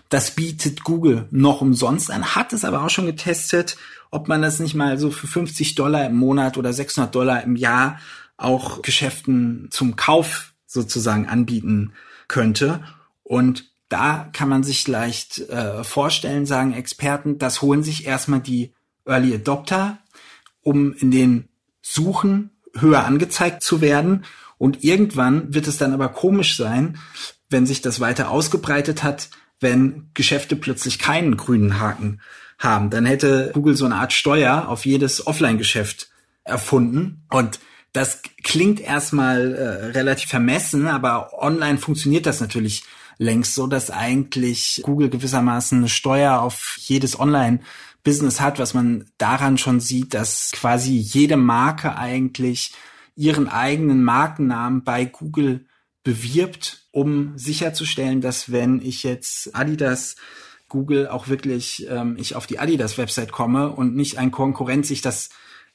das 0.10 0.32
bietet 0.32 0.84
Google 0.84 1.28
noch 1.32 1.62
umsonst 1.62 2.12
an, 2.12 2.36
hat 2.36 2.54
es 2.54 2.66
aber 2.66 2.84
auch 2.84 2.90
schon 2.90 3.06
getestet, 3.06 3.78
ob 4.12 4.28
man 4.28 4.42
das 4.42 4.60
nicht 4.60 4.76
mal 4.76 4.98
so 4.98 5.10
für 5.10 5.28
50 5.28 5.76
Dollar 5.76 6.06
im 6.06 6.18
Monat 6.18 6.58
oder 6.58 6.74
600 6.74 7.16
Dollar 7.16 7.44
im 7.44 7.56
Jahr 7.56 8.00
auch 8.38 8.82
Geschäften 8.82 9.70
zum 9.72 9.96
Kauf 9.96 10.54
sozusagen 10.68 11.28
anbieten 11.28 11.94
könnte. 12.28 12.84
Und 13.24 13.72
da 13.88 14.30
kann 14.34 14.50
man 14.50 14.64
sich 14.64 14.88
leicht 14.88 15.40
äh, 15.50 15.84
vorstellen, 15.84 16.46
sagen 16.46 16.74
Experten, 16.74 17.38
das 17.38 17.62
holen 17.62 17.84
sich 17.84 18.06
erstmal 18.06 18.40
die 18.40 18.74
Early 19.06 19.36
Adopter, 19.36 20.00
um 20.62 20.94
in 20.94 21.12
den 21.12 21.50
Suchen 21.82 22.52
höher 22.78 23.06
angezeigt 23.06 23.64
zu 23.64 23.82
werden. 23.82 24.26
Und 24.58 24.84
irgendwann 24.84 25.54
wird 25.54 25.68
es 25.68 25.78
dann 25.78 25.94
aber 25.94 26.10
komisch 26.10 26.56
sein, 26.56 26.98
wenn 27.52 27.66
sich 27.66 27.82
das 27.82 28.00
weiter 28.00 28.30
ausgebreitet 28.30 29.04
hat, 29.04 29.30
wenn 29.60 30.10
Geschäfte 30.14 30.56
plötzlich 30.56 31.00
keinen 31.00 31.38
grünen 31.38 31.80
Haken 31.80 32.22
haben. 32.58 32.90
Dann 32.90 33.06
hätte 33.06 33.52
Google 33.54 33.76
so 33.76 33.86
eine 33.86 33.96
Art 33.96 34.14
Steuer 34.14 34.68
auf 34.68 34.86
jedes 34.86 35.26
Offline-Geschäft 35.28 36.10
erfunden. 36.44 37.24
Und 37.30 37.60
das 37.94 38.22
klingt 38.44 38.80
erstmal 38.80 39.54
äh, 39.54 39.86
relativ 39.92 40.30
vermessen, 40.30 40.88
aber 40.88 41.42
online 41.42 41.78
funktioniert 41.78 42.26
das 42.26 42.40
natürlich 42.40 42.84
längst 43.18 43.54
so, 43.54 43.68
dass 43.68 43.92
eigentlich 43.92 44.82
Google 44.84 45.10
gewissermaßen 45.10 45.78
eine 45.78 45.90
Steuer 45.90 46.40
auf 46.40 46.76
jedes 46.80 47.20
Online-Business 47.20 48.42
hat, 48.42 48.58
was 48.58 48.74
man 48.74 49.06
daran 49.18 49.58
schon 49.58 49.80
sieht, 49.80 50.14
dass 50.14 50.52
quasi 50.54 50.94
jede 50.96 51.38
Marke 51.38 51.96
eigentlich 51.96 52.74
ihren 53.16 53.48
eigenen 53.48 54.04
Markennamen 54.04 54.84
bei 54.84 55.06
Google 55.06 55.66
bewirbt, 56.04 56.86
um 56.92 57.38
sicherzustellen, 57.38 58.22
dass 58.22 58.52
wenn 58.52 58.82
ich 58.82 59.04
jetzt 59.04 59.56
Adidas 59.56 60.16
Google 60.68 61.08
auch 61.08 61.28
wirklich 61.28 61.86
ähm, 61.90 62.16
ich 62.18 62.36
auf 62.36 62.48
die 62.48 62.58
Adidas-Website 62.60 63.32
komme 63.32 63.70
und 63.70 63.96
nicht 63.96 64.18
ein 64.18 64.32
Konkurrent 64.32 64.86
sich 64.86 65.02
das 65.02 65.30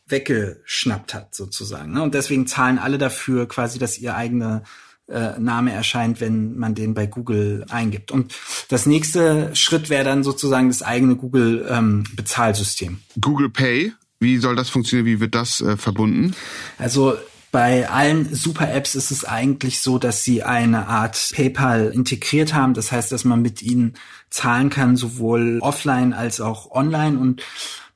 weggeschnappt 0.08 1.14
hat 1.14 1.34
sozusagen. 1.34 1.92
Ne? 1.92 2.02
Und 2.02 2.14
deswegen 2.14 2.46
zahlen 2.46 2.78
alle 2.78 2.96
dafür 2.96 3.46
quasi, 3.46 3.78
dass 3.78 3.98
ihr 3.98 4.16
eigener 4.16 4.62
äh, 5.08 5.38
Name 5.38 5.72
erscheint, 5.72 6.20
wenn 6.20 6.56
man 6.56 6.74
den 6.74 6.94
bei 6.94 7.06
Google 7.06 7.66
eingibt. 7.68 8.10
Und 8.10 8.34
das 8.68 8.86
nächste 8.86 9.54
Schritt 9.54 9.90
wäre 9.90 10.04
dann 10.04 10.24
sozusagen 10.24 10.68
das 10.68 10.82
eigene 10.82 11.16
Google 11.16 11.66
ähm, 11.68 12.04
Bezahlsystem. 12.14 13.00
Google 13.20 13.50
Pay, 13.50 13.92
wie 14.18 14.38
soll 14.38 14.56
das 14.56 14.70
funktionieren? 14.70 15.06
Wie 15.06 15.20
wird 15.20 15.34
das 15.34 15.60
äh, 15.60 15.76
verbunden? 15.76 16.34
Also 16.78 17.16
bei 17.56 17.88
allen 17.88 18.34
Super-Apps 18.34 18.94
ist 18.96 19.10
es 19.10 19.24
eigentlich 19.24 19.80
so, 19.80 19.96
dass 19.96 20.22
sie 20.22 20.42
eine 20.42 20.88
Art 20.88 21.30
PayPal 21.34 21.86
integriert 21.86 22.52
haben. 22.52 22.74
Das 22.74 22.92
heißt, 22.92 23.10
dass 23.10 23.24
man 23.24 23.40
mit 23.40 23.62
ihnen 23.62 23.94
zahlen 24.28 24.68
kann, 24.68 24.94
sowohl 24.94 25.60
offline 25.62 26.12
als 26.12 26.42
auch 26.42 26.70
online. 26.70 27.18
Und 27.18 27.42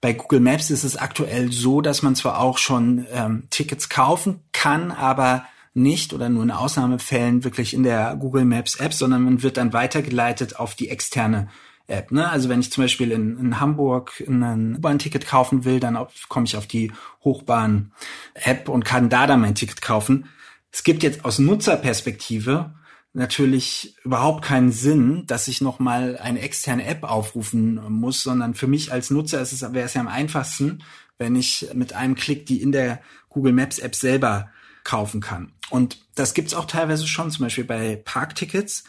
bei 0.00 0.14
Google 0.14 0.40
Maps 0.40 0.70
ist 0.70 0.84
es 0.84 0.96
aktuell 0.96 1.52
so, 1.52 1.82
dass 1.82 2.00
man 2.00 2.16
zwar 2.16 2.40
auch 2.40 2.56
schon 2.56 3.06
ähm, 3.12 3.48
Tickets 3.50 3.90
kaufen 3.90 4.40
kann, 4.52 4.92
aber 4.92 5.44
nicht 5.74 6.14
oder 6.14 6.30
nur 6.30 6.42
in 6.42 6.52
Ausnahmefällen 6.52 7.44
wirklich 7.44 7.74
in 7.74 7.82
der 7.82 8.16
Google 8.16 8.46
Maps 8.46 8.76
App, 8.76 8.94
sondern 8.94 9.24
man 9.24 9.42
wird 9.42 9.58
dann 9.58 9.74
weitergeleitet 9.74 10.58
auf 10.58 10.74
die 10.74 10.88
externe 10.88 11.48
App. 11.90 12.12
Ne? 12.12 12.28
Also 12.28 12.48
wenn 12.48 12.60
ich 12.60 12.72
zum 12.72 12.84
Beispiel 12.84 13.10
in, 13.12 13.38
in 13.38 13.60
Hamburg 13.60 14.22
ein 14.26 14.76
U-Bahn-Ticket 14.76 15.26
kaufen 15.26 15.64
will, 15.64 15.80
dann 15.80 15.98
komme 16.28 16.46
ich 16.46 16.56
auf 16.56 16.66
die 16.66 16.92
Hochbahn-App 17.24 18.68
und 18.68 18.84
kann 18.84 19.08
da 19.08 19.26
dann 19.26 19.40
mein 19.40 19.54
Ticket 19.54 19.82
kaufen. 19.82 20.28
Es 20.72 20.84
gibt 20.84 21.02
jetzt 21.02 21.24
aus 21.24 21.38
Nutzerperspektive 21.38 22.74
natürlich 23.12 23.96
überhaupt 24.04 24.44
keinen 24.44 24.70
Sinn, 24.70 25.24
dass 25.26 25.48
ich 25.48 25.60
nochmal 25.60 26.16
eine 26.16 26.40
externe 26.40 26.84
App 26.86 27.02
aufrufen 27.02 27.80
muss, 27.88 28.22
sondern 28.22 28.54
für 28.54 28.68
mich 28.68 28.92
als 28.92 29.10
Nutzer 29.10 29.40
ist 29.40 29.52
es, 29.52 29.62
wäre 29.62 29.86
es 29.86 29.94
ja 29.94 30.00
am 30.00 30.08
einfachsten, 30.08 30.84
wenn 31.18 31.34
ich 31.34 31.68
mit 31.74 31.92
einem 31.92 32.14
Klick 32.14 32.46
die 32.46 32.62
in 32.62 32.72
der 32.72 33.00
Google 33.28 33.52
Maps 33.52 33.78
App 33.78 33.94
selber 33.94 34.50
kaufen 34.84 35.20
kann. 35.20 35.52
Und 35.70 35.98
das 36.14 36.34
gibt's 36.34 36.54
auch 36.54 36.66
teilweise 36.66 37.06
schon, 37.06 37.30
zum 37.30 37.44
Beispiel 37.44 37.64
bei 37.64 37.96
Parktickets. 37.96 38.84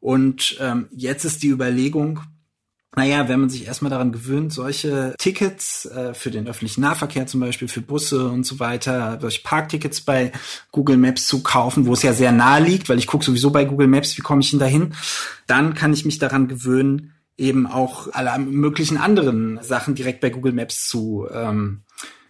Und 0.00 0.56
ähm, 0.60 0.88
jetzt 0.90 1.24
ist 1.24 1.42
die 1.42 1.48
Überlegung, 1.48 2.20
naja, 2.96 3.28
wenn 3.28 3.40
man 3.40 3.50
sich 3.50 3.66
erstmal 3.66 3.90
daran 3.90 4.10
gewöhnt, 4.10 4.54
solche 4.54 5.14
Tickets 5.18 5.84
äh, 5.84 6.14
für 6.14 6.30
den 6.30 6.48
öffentlichen 6.48 6.80
Nahverkehr 6.80 7.26
zum 7.26 7.40
Beispiel, 7.40 7.68
für 7.68 7.82
Busse 7.82 8.28
und 8.28 8.44
so 8.44 8.58
weiter, 8.58 9.18
solche 9.20 9.42
Parktickets 9.42 10.00
bei 10.00 10.32
Google 10.72 10.96
Maps 10.96 11.28
zu 11.28 11.42
kaufen, 11.42 11.86
wo 11.86 11.92
es 11.92 12.02
ja 12.02 12.14
sehr 12.14 12.32
nahe 12.32 12.62
liegt, 12.62 12.88
weil 12.88 12.98
ich 12.98 13.06
gucke 13.06 13.24
sowieso 13.24 13.50
bei 13.50 13.66
Google 13.66 13.88
Maps, 13.88 14.16
wie 14.16 14.22
komme 14.22 14.40
ich 14.40 14.50
denn 14.50 14.60
dahin, 14.60 14.94
dann 15.46 15.74
kann 15.74 15.92
ich 15.92 16.06
mich 16.06 16.18
daran 16.18 16.48
gewöhnen, 16.48 17.12
eben 17.36 17.66
auch 17.66 18.08
alle 18.12 18.38
möglichen 18.38 18.96
anderen 18.96 19.58
Sachen 19.62 19.94
direkt 19.94 20.22
bei 20.22 20.30
Google 20.30 20.52
Maps 20.52 20.88
zu 20.88 21.28
ähm, 21.30 21.82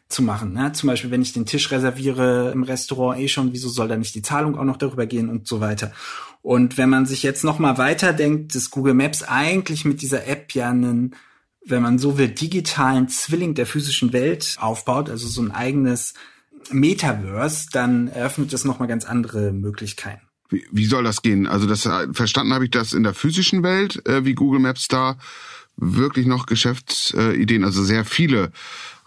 zu 0.09 0.23
machen. 0.23 0.53
Ne? 0.53 0.73
Zum 0.73 0.89
Beispiel, 0.89 1.11
wenn 1.11 1.23
ich 1.23 1.33
den 1.33 1.47
Tisch 1.47 1.71
reserviere 1.71 2.53
im 2.53 2.63
Restaurant 2.63 3.21
eh 3.21 3.29
schon, 3.29 3.53
wieso 3.53 3.69
soll 3.69 3.89
da 3.89 3.97
nicht 3.97 4.15
die 4.15 4.23
Zahlung 4.23 4.57
auch 4.57 4.65
noch 4.65 4.77
darüber 4.77 5.07
gehen 5.07 5.29
und 5.29 5.49
so 5.49 5.61
weiter. 5.61 5.93
Und 6.43 6.79
wenn 6.79 6.89
man 6.89 7.07
sich 7.07 7.25
jetzt 7.25 7.43
noch 7.43 7.59
mal 7.59 7.77
weiterdenkt, 7.77 8.55
dass 8.55 8.71
Google 8.71 8.95
Maps 8.95 9.25
eigentlich 9.25 9.85
mit 9.85 10.01
dieser 10.03 10.29
App 10.29 10.53
ja 10.53 10.71
einen, 10.71 11.17
wenn 11.65 11.83
man 11.83 11.99
so 11.99 12.19
will, 12.19 12.29
digitalen 12.29 13.09
Zwilling 13.09 13.55
der 13.55 13.67
physischen 13.67 14.13
Welt 14.13 14.57
aufbaut, 14.61 15.11
also 15.11 15.27
so 15.27 15.43
ein 15.43 15.51
eigenes 15.51 16.15
Metaverse, 16.71 17.67
dann 17.73 18.07
eröffnet 18.07 18.53
das 18.53 18.65
nochmal 18.65 18.89
ganz 18.89 19.05
andere 19.05 19.53
Möglichkeiten. 19.53 20.23
Wie, 20.49 20.65
wie 20.71 20.87
soll 20.87 21.03
das 21.03 21.23
gehen? 21.23 21.49
Also 21.49 21.67
das 21.67 21.85
äh, 21.87 22.07
verstanden 22.13 22.55
habe 22.55 22.65
ich 22.65 22.71
das 22.71 22.93
in 22.93 23.03
der 23.03 23.15
physischen 23.15 23.65
Welt, 23.65 24.07
äh, 24.07 24.25
wie 24.25 24.35
Google 24.35 24.61
Maps 24.61 24.87
da 24.87 25.19
wirklich 25.77 26.27
noch 26.27 26.47
Geschäftsideen, 26.47 27.65
also 27.65 27.85
sehr 27.85 28.05
viele 28.05 28.51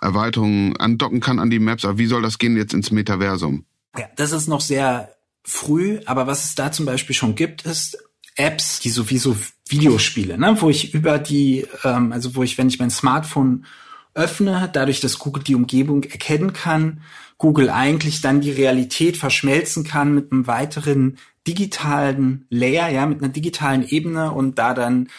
Erweiterungen 0.02 0.78
andocken 0.78 1.20
kann 1.20 1.40
an 1.40 1.50
die 1.50 1.60
Maps. 1.60 1.86
Aber 1.86 1.98
wie 1.98 2.06
soll 2.06 2.22
das 2.22 2.38
gehen 2.38 2.56
jetzt 2.56 2.74
ins 2.74 2.92
Metaversum? 2.92 3.66
Ja, 3.98 4.06
das 4.16 4.32
ist 4.32 4.48
noch 4.48 4.62
sehr 4.62 5.16
früh, 5.44 6.00
aber 6.06 6.28
was 6.28 6.46
es 6.46 6.56
da 6.56 6.72
zum 6.72 6.86
Beispiel 6.86 7.16
schon 7.16 7.36
gibt, 7.36 7.66
ist 7.66 7.98
Apps, 8.36 8.80
die 8.80 8.90
sowieso 8.90 9.36
Videospiele, 9.68 10.38
ne, 10.38 10.56
wo 10.62 10.70
ich 10.70 10.94
über 10.94 11.20
die, 11.20 11.68
ähm, 11.84 12.12
also 12.12 12.36
wo 12.36 12.44
ich, 12.44 12.58
wenn 12.58 12.70
ich 12.70 12.80
mein 12.80 12.90
Smartphone 12.90 13.66
öffne, 14.14 14.70
dadurch, 14.72 15.02
dass 15.02 15.20
Google 15.20 15.44
die 15.44 15.56
Umgebung 15.56 16.04
erkennen 16.04 16.54
kann, 16.54 17.02
Google 17.38 17.70
eigentlich 17.70 18.22
dann 18.22 18.42
die 18.42 18.52
Realität 18.52 19.18
verschmelzen 19.18 19.84
kann 19.84 20.14
mit 20.14 20.32
einem 20.32 20.48
weiteren 20.48 21.18
digitalen 21.48 22.46
Layer, 22.50 22.90
ja, 22.90 23.06
mit 23.06 23.22
einer 23.22 23.32
digitalen 23.32 23.88
Ebene 23.88 24.32
und 24.32 24.58
da 24.60 24.74
dann 24.74 25.10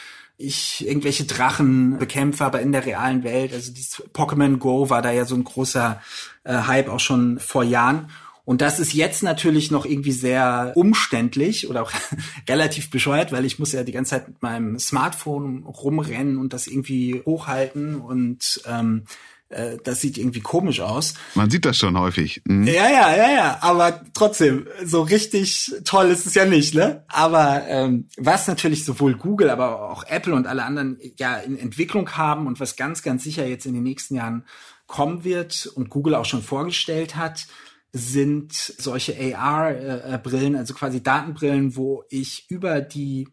ich 0.41 0.87
irgendwelche 0.87 1.25
Drachen 1.25 1.99
bekämpfe, 1.99 2.45
aber 2.45 2.61
in 2.61 2.73
der 2.73 2.87
realen 2.87 3.25
Welt. 3.25 3.53
Also 3.53 3.73
dieses 3.73 4.03
Pokémon 4.15 4.57
Go 4.57 4.89
war 4.89 5.03
da 5.03 5.13
ja 5.13 5.27
so 5.27 5.35
ein 5.35 5.45
großer 5.45 6.01
äh, 6.45 6.53
Hype 6.53 6.89
auch 6.89 7.01
schon 7.01 7.39
vor 7.39 7.63
Jahren. 7.63 8.11
Und 8.47 8.63
das 8.63 8.81
ist 8.81 8.95
jetzt 8.95 9.23
natürlich 9.23 9.71
noch 9.71 9.85
irgendwie 9.85 10.13
sehr 10.13 10.73
umständlich 10.75 11.69
oder 11.69 11.83
auch 11.83 11.93
relativ 12.49 12.91
bescheuert, 12.91 13.33
weil 13.33 13.45
ich 13.45 13.59
muss 13.59 13.73
ja 13.73 13.85
die 13.85 13.93
ganze 13.93 14.11
Zeit 14.11 14.29
mit 14.29 14.43
meinem 14.43 14.79
Smartphone 14.79 15.65
rumrennen 15.65 16.39
und 16.39 16.55
das 16.55 16.67
irgendwie 16.67 17.23
hochhalten 17.27 17.97
und 18.01 18.63
ähm, 18.67 19.05
äh, 19.50 19.78
das 19.83 20.00
sieht 20.00 20.16
irgendwie 20.16 20.40
komisch 20.40 20.80
aus. 20.80 21.14
Man 21.35 21.50
sieht 21.50 21.64
das 21.64 21.76
schon 21.76 21.99
häufig. 21.99 22.40
Mhm. 22.47 22.66
Ja, 22.66 22.88
ja, 22.88 23.16
ja, 23.16 23.30
ja. 23.30 23.59
Aber 23.61 24.00
trotzdem, 24.14 24.66
so 24.85 25.02
richtig 25.02 25.73
toll 25.85 26.07
ist 26.07 26.26
es 26.26 26.35
ja 26.35 26.47
nicht, 26.47 26.75
ne? 26.75 27.04
Aber 27.09 27.64
ähm, 27.66 28.09
was 28.16 28.47
natürlich 28.47 28.85
sowohl 28.85 29.14
Google, 29.14 29.50
aber 29.50 29.90
auch 29.90 30.04
Apple 30.04 30.35
und 30.35 30.47
alle 30.47 30.64
anderen 30.64 30.99
ja 31.19 31.37
in 31.37 31.59
Entwicklung 31.59 32.11
haben 32.12 32.47
und 32.47 32.61
was 32.61 32.76
ganz, 32.76 33.02
ganz 33.02 33.25
sicher 33.25 33.47
jetzt 33.47 33.66
in 33.66 33.75
den 33.75 33.83
nächsten 33.83 34.14
Jahren 34.14 34.45
kommen 34.87 35.25
wird 35.25 35.66
und 35.66 35.90
Google 35.90 36.14
auch 36.14 36.25
schon 36.25 36.42
vorgestellt 36.42 37.16
hat, 37.16 37.47
sind 37.92 38.52
solche 38.52 39.16
AR-Brillen, 39.37 40.54
äh, 40.54 40.59
also 40.59 40.75
quasi 40.75 41.02
Datenbrillen, 41.02 41.75
wo 41.75 42.04
ich 42.09 42.47
über 42.49 42.80
die 42.80 43.28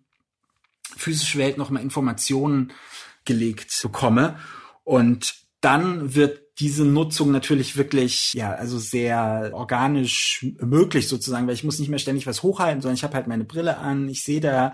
physische 0.95 1.38
Welt 1.38 1.59
nochmal 1.59 1.83
Informationen 1.83 2.74
gelegt 3.24 3.79
bekomme. 3.83 4.39
Und 4.83 5.47
dann 5.62 6.16
wird 6.16 6.42
diese 6.60 6.86
Nutzung 6.86 7.32
natürlich 7.32 7.78
wirklich, 7.78 8.34
ja, 8.34 8.52
also 8.52 8.80
sehr 8.80 9.52
organisch 9.54 10.46
möglich 10.60 11.08
sozusagen, 11.08 11.46
weil 11.46 11.54
ich 11.54 11.64
muss 11.64 11.78
nicht 11.78 11.90
mehr 11.90 12.00
ständig 12.00 12.26
was 12.26 12.42
hochhalten, 12.42 12.82
sondern 12.82 12.96
ich 12.96 13.04
habe 13.04 13.14
halt 13.14 13.28
meine 13.28 13.44
Brille 13.44 13.78
an, 13.78 14.10
ich 14.10 14.24
sehe 14.24 14.42
da 14.42 14.74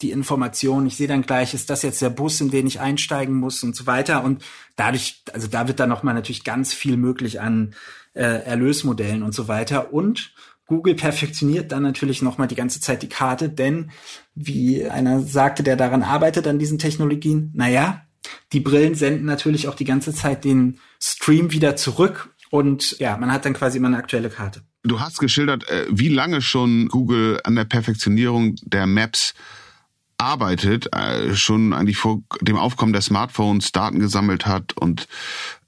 die 0.00 0.12
Information, 0.12 0.86
ich 0.86 0.96
sehe 0.96 1.08
dann 1.08 1.22
gleich, 1.22 1.52
ist 1.52 1.70
das 1.70 1.82
jetzt 1.82 2.00
der 2.02 2.10
Bus, 2.10 2.40
in 2.40 2.50
den 2.50 2.68
ich 2.68 2.78
einsteigen 2.78 3.34
muss 3.34 3.64
und 3.64 3.74
so 3.74 3.86
weiter. 3.86 4.22
Und 4.22 4.44
dadurch, 4.76 5.22
also 5.32 5.48
da 5.48 5.66
wird 5.66 5.80
dann 5.80 5.88
nochmal 5.88 6.14
natürlich 6.14 6.44
ganz 6.44 6.72
viel 6.72 6.96
möglich 6.96 7.40
an 7.40 7.74
äh, 8.12 8.44
Erlösmodellen 8.44 9.24
und 9.24 9.34
so 9.34 9.48
weiter. 9.48 9.92
Und 9.92 10.34
Google 10.66 10.94
perfektioniert 10.94 11.72
dann 11.72 11.82
natürlich 11.82 12.22
nochmal 12.22 12.48
die 12.48 12.54
ganze 12.54 12.80
Zeit 12.80 13.02
die 13.02 13.08
Karte, 13.08 13.48
denn 13.48 13.90
wie 14.34 14.86
einer 14.86 15.20
sagte, 15.20 15.62
der 15.62 15.76
daran 15.76 16.02
arbeitet 16.04 16.46
an 16.46 16.58
diesen 16.58 16.78
Technologien, 16.78 17.50
naja, 17.54 18.02
die 18.52 18.60
Brillen 18.60 18.94
senden 18.94 19.26
natürlich 19.26 19.68
auch 19.68 19.74
die 19.74 19.84
ganze 19.84 20.14
Zeit 20.14 20.44
den 20.44 20.78
Stream 21.00 21.52
wieder 21.52 21.76
zurück 21.76 22.30
und 22.50 22.98
ja, 23.00 23.16
man 23.16 23.32
hat 23.32 23.44
dann 23.44 23.54
quasi 23.54 23.78
immer 23.78 23.88
eine 23.88 23.96
aktuelle 23.96 24.30
Karte. 24.30 24.62
Du 24.84 25.00
hast 25.00 25.18
geschildert, 25.18 25.68
äh, 25.68 25.86
wie 25.90 26.08
lange 26.08 26.42
schon 26.42 26.88
Google 26.88 27.40
an 27.42 27.56
der 27.56 27.64
Perfektionierung 27.64 28.56
der 28.62 28.86
Maps 28.86 29.34
arbeitet, 30.18 30.94
äh, 30.94 31.34
schon 31.34 31.72
eigentlich 31.72 31.96
vor 31.96 32.22
dem 32.40 32.56
Aufkommen 32.56 32.92
der 32.92 33.02
Smartphones 33.02 33.72
Daten 33.72 33.98
gesammelt 33.98 34.46
hat 34.46 34.72
und 34.76 35.08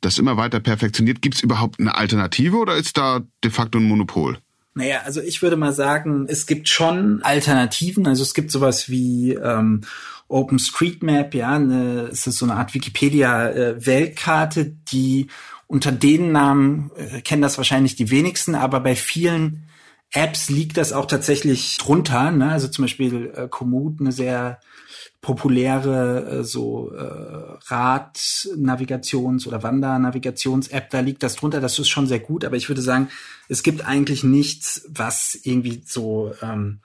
das 0.00 0.18
immer 0.18 0.36
weiter 0.36 0.60
perfektioniert. 0.60 1.22
Gibt 1.22 1.36
es 1.36 1.42
überhaupt 1.42 1.80
eine 1.80 1.96
Alternative 1.96 2.56
oder 2.56 2.76
ist 2.76 2.96
da 2.96 3.22
de 3.42 3.50
facto 3.50 3.78
ein 3.78 3.84
Monopol? 3.84 4.38
Naja, 4.74 5.00
also 5.04 5.22
ich 5.22 5.40
würde 5.40 5.56
mal 5.56 5.72
sagen, 5.72 6.26
es 6.28 6.46
gibt 6.46 6.68
schon 6.68 7.22
Alternativen. 7.22 8.06
Also 8.06 8.22
es 8.22 8.34
gibt 8.34 8.50
sowas 8.50 8.90
wie 8.90 9.32
ähm, 9.32 9.80
OpenStreetMap, 10.28 11.34
ja, 11.34 11.54
eine, 11.54 12.08
es 12.12 12.26
ist 12.26 12.38
so 12.38 12.46
eine 12.46 12.56
Art 12.56 12.74
Wikipedia-Weltkarte, 12.74 14.60
äh, 14.60 14.72
die 14.90 15.28
unter 15.66 15.92
den 15.92 16.32
Namen 16.32 16.90
äh, 16.96 17.20
kennen 17.20 17.42
das 17.42 17.58
wahrscheinlich 17.58 17.96
die 17.96 18.10
wenigsten, 18.10 18.54
aber 18.54 18.80
bei 18.80 18.96
vielen 18.96 19.68
Apps 20.12 20.48
liegt 20.48 20.76
das 20.76 20.92
auch 20.92 21.06
tatsächlich 21.06 21.76
drunter. 21.78 22.30
Ne? 22.30 22.50
Also 22.50 22.68
zum 22.68 22.84
Beispiel 22.84 23.32
äh, 23.34 23.48
Komoot, 23.48 24.00
eine 24.00 24.12
sehr 24.12 24.60
populäre 25.20 26.38
äh, 26.40 26.44
so 26.44 26.92
äh, 26.92 27.02
Rad-Navigations- 27.66 29.48
oder 29.48 29.62
Wander-Navigations-App, 29.62 30.90
da 30.90 31.00
liegt 31.00 31.22
das 31.24 31.34
drunter. 31.36 31.60
Das 31.60 31.78
ist 31.78 31.88
schon 31.88 32.06
sehr 32.06 32.20
gut, 32.20 32.44
aber 32.44 32.56
ich 32.56 32.68
würde 32.68 32.82
sagen, 32.82 33.08
es 33.48 33.64
gibt 33.64 33.84
eigentlich 33.84 34.22
nichts, 34.22 34.86
was 34.88 35.36
irgendwie 35.42 35.82
so 35.84 36.32
ähm, 36.42 36.78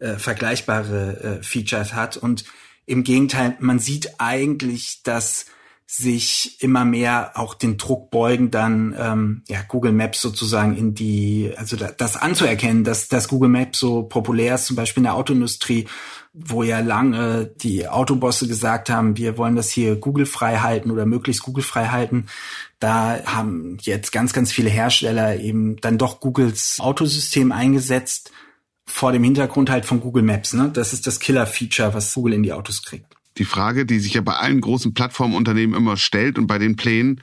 äh, 0.00 0.14
vergleichbare 0.14 1.38
äh, 1.38 1.42
Features 1.42 1.94
hat. 1.94 2.16
Und 2.16 2.44
im 2.86 3.04
Gegenteil, 3.04 3.56
man 3.60 3.78
sieht 3.78 4.20
eigentlich, 4.20 5.02
dass 5.02 5.46
sich 5.86 6.56
immer 6.60 6.84
mehr 6.84 7.32
auch 7.34 7.54
den 7.54 7.76
Druck 7.76 8.10
beugen, 8.10 8.50
dann 8.50 8.96
ähm, 8.98 9.42
ja, 9.48 9.60
Google 9.68 9.92
Maps 9.92 10.20
sozusagen 10.20 10.76
in 10.76 10.94
die, 10.94 11.52
also 11.56 11.76
da, 11.76 11.92
das 11.92 12.16
anzuerkennen, 12.16 12.84
dass, 12.84 13.08
dass 13.08 13.28
Google 13.28 13.50
Maps 13.50 13.78
so 13.78 14.02
populär 14.02 14.54
ist, 14.54 14.66
zum 14.66 14.76
Beispiel 14.76 15.02
in 15.02 15.04
der 15.04 15.14
Autoindustrie, 15.14 15.86
wo 16.32 16.62
ja 16.62 16.80
lange 16.80 17.46
die 17.46 17.86
Autobosse 17.86 18.48
gesagt 18.48 18.88
haben, 18.88 19.16
wir 19.18 19.36
wollen 19.36 19.56
das 19.56 19.70
hier 19.70 19.96
Google 19.96 20.26
frei 20.26 20.56
halten 20.56 20.90
oder 20.90 21.06
möglichst 21.06 21.42
Google 21.42 21.62
frei 21.62 21.88
halten. 21.88 22.26
Da 22.80 23.20
haben 23.26 23.76
jetzt 23.82 24.10
ganz, 24.10 24.32
ganz 24.32 24.50
viele 24.50 24.70
Hersteller 24.70 25.36
eben 25.36 25.76
dann 25.76 25.98
doch 25.98 26.18
Googles 26.18 26.80
Autosystem 26.80 27.52
eingesetzt, 27.52 28.32
vor 28.94 29.10
dem 29.10 29.24
Hintergrund 29.24 29.70
halt 29.70 29.86
von 29.86 29.98
Google 29.98 30.22
Maps. 30.22 30.52
Ne? 30.52 30.70
Das 30.72 30.92
ist 30.92 31.08
das 31.08 31.18
Killer-Feature, 31.18 31.94
was 31.94 32.14
Google 32.14 32.34
in 32.34 32.44
die 32.44 32.52
Autos 32.52 32.84
kriegt. 32.84 33.06
Die 33.38 33.44
Frage, 33.44 33.86
die 33.86 33.98
sich 33.98 34.14
ja 34.14 34.20
bei 34.20 34.34
allen 34.34 34.60
großen 34.60 34.94
Plattformunternehmen 34.94 35.76
immer 35.76 35.96
stellt 35.96 36.38
und 36.38 36.46
bei 36.46 36.58
den 36.58 36.76
Plänen, 36.76 37.20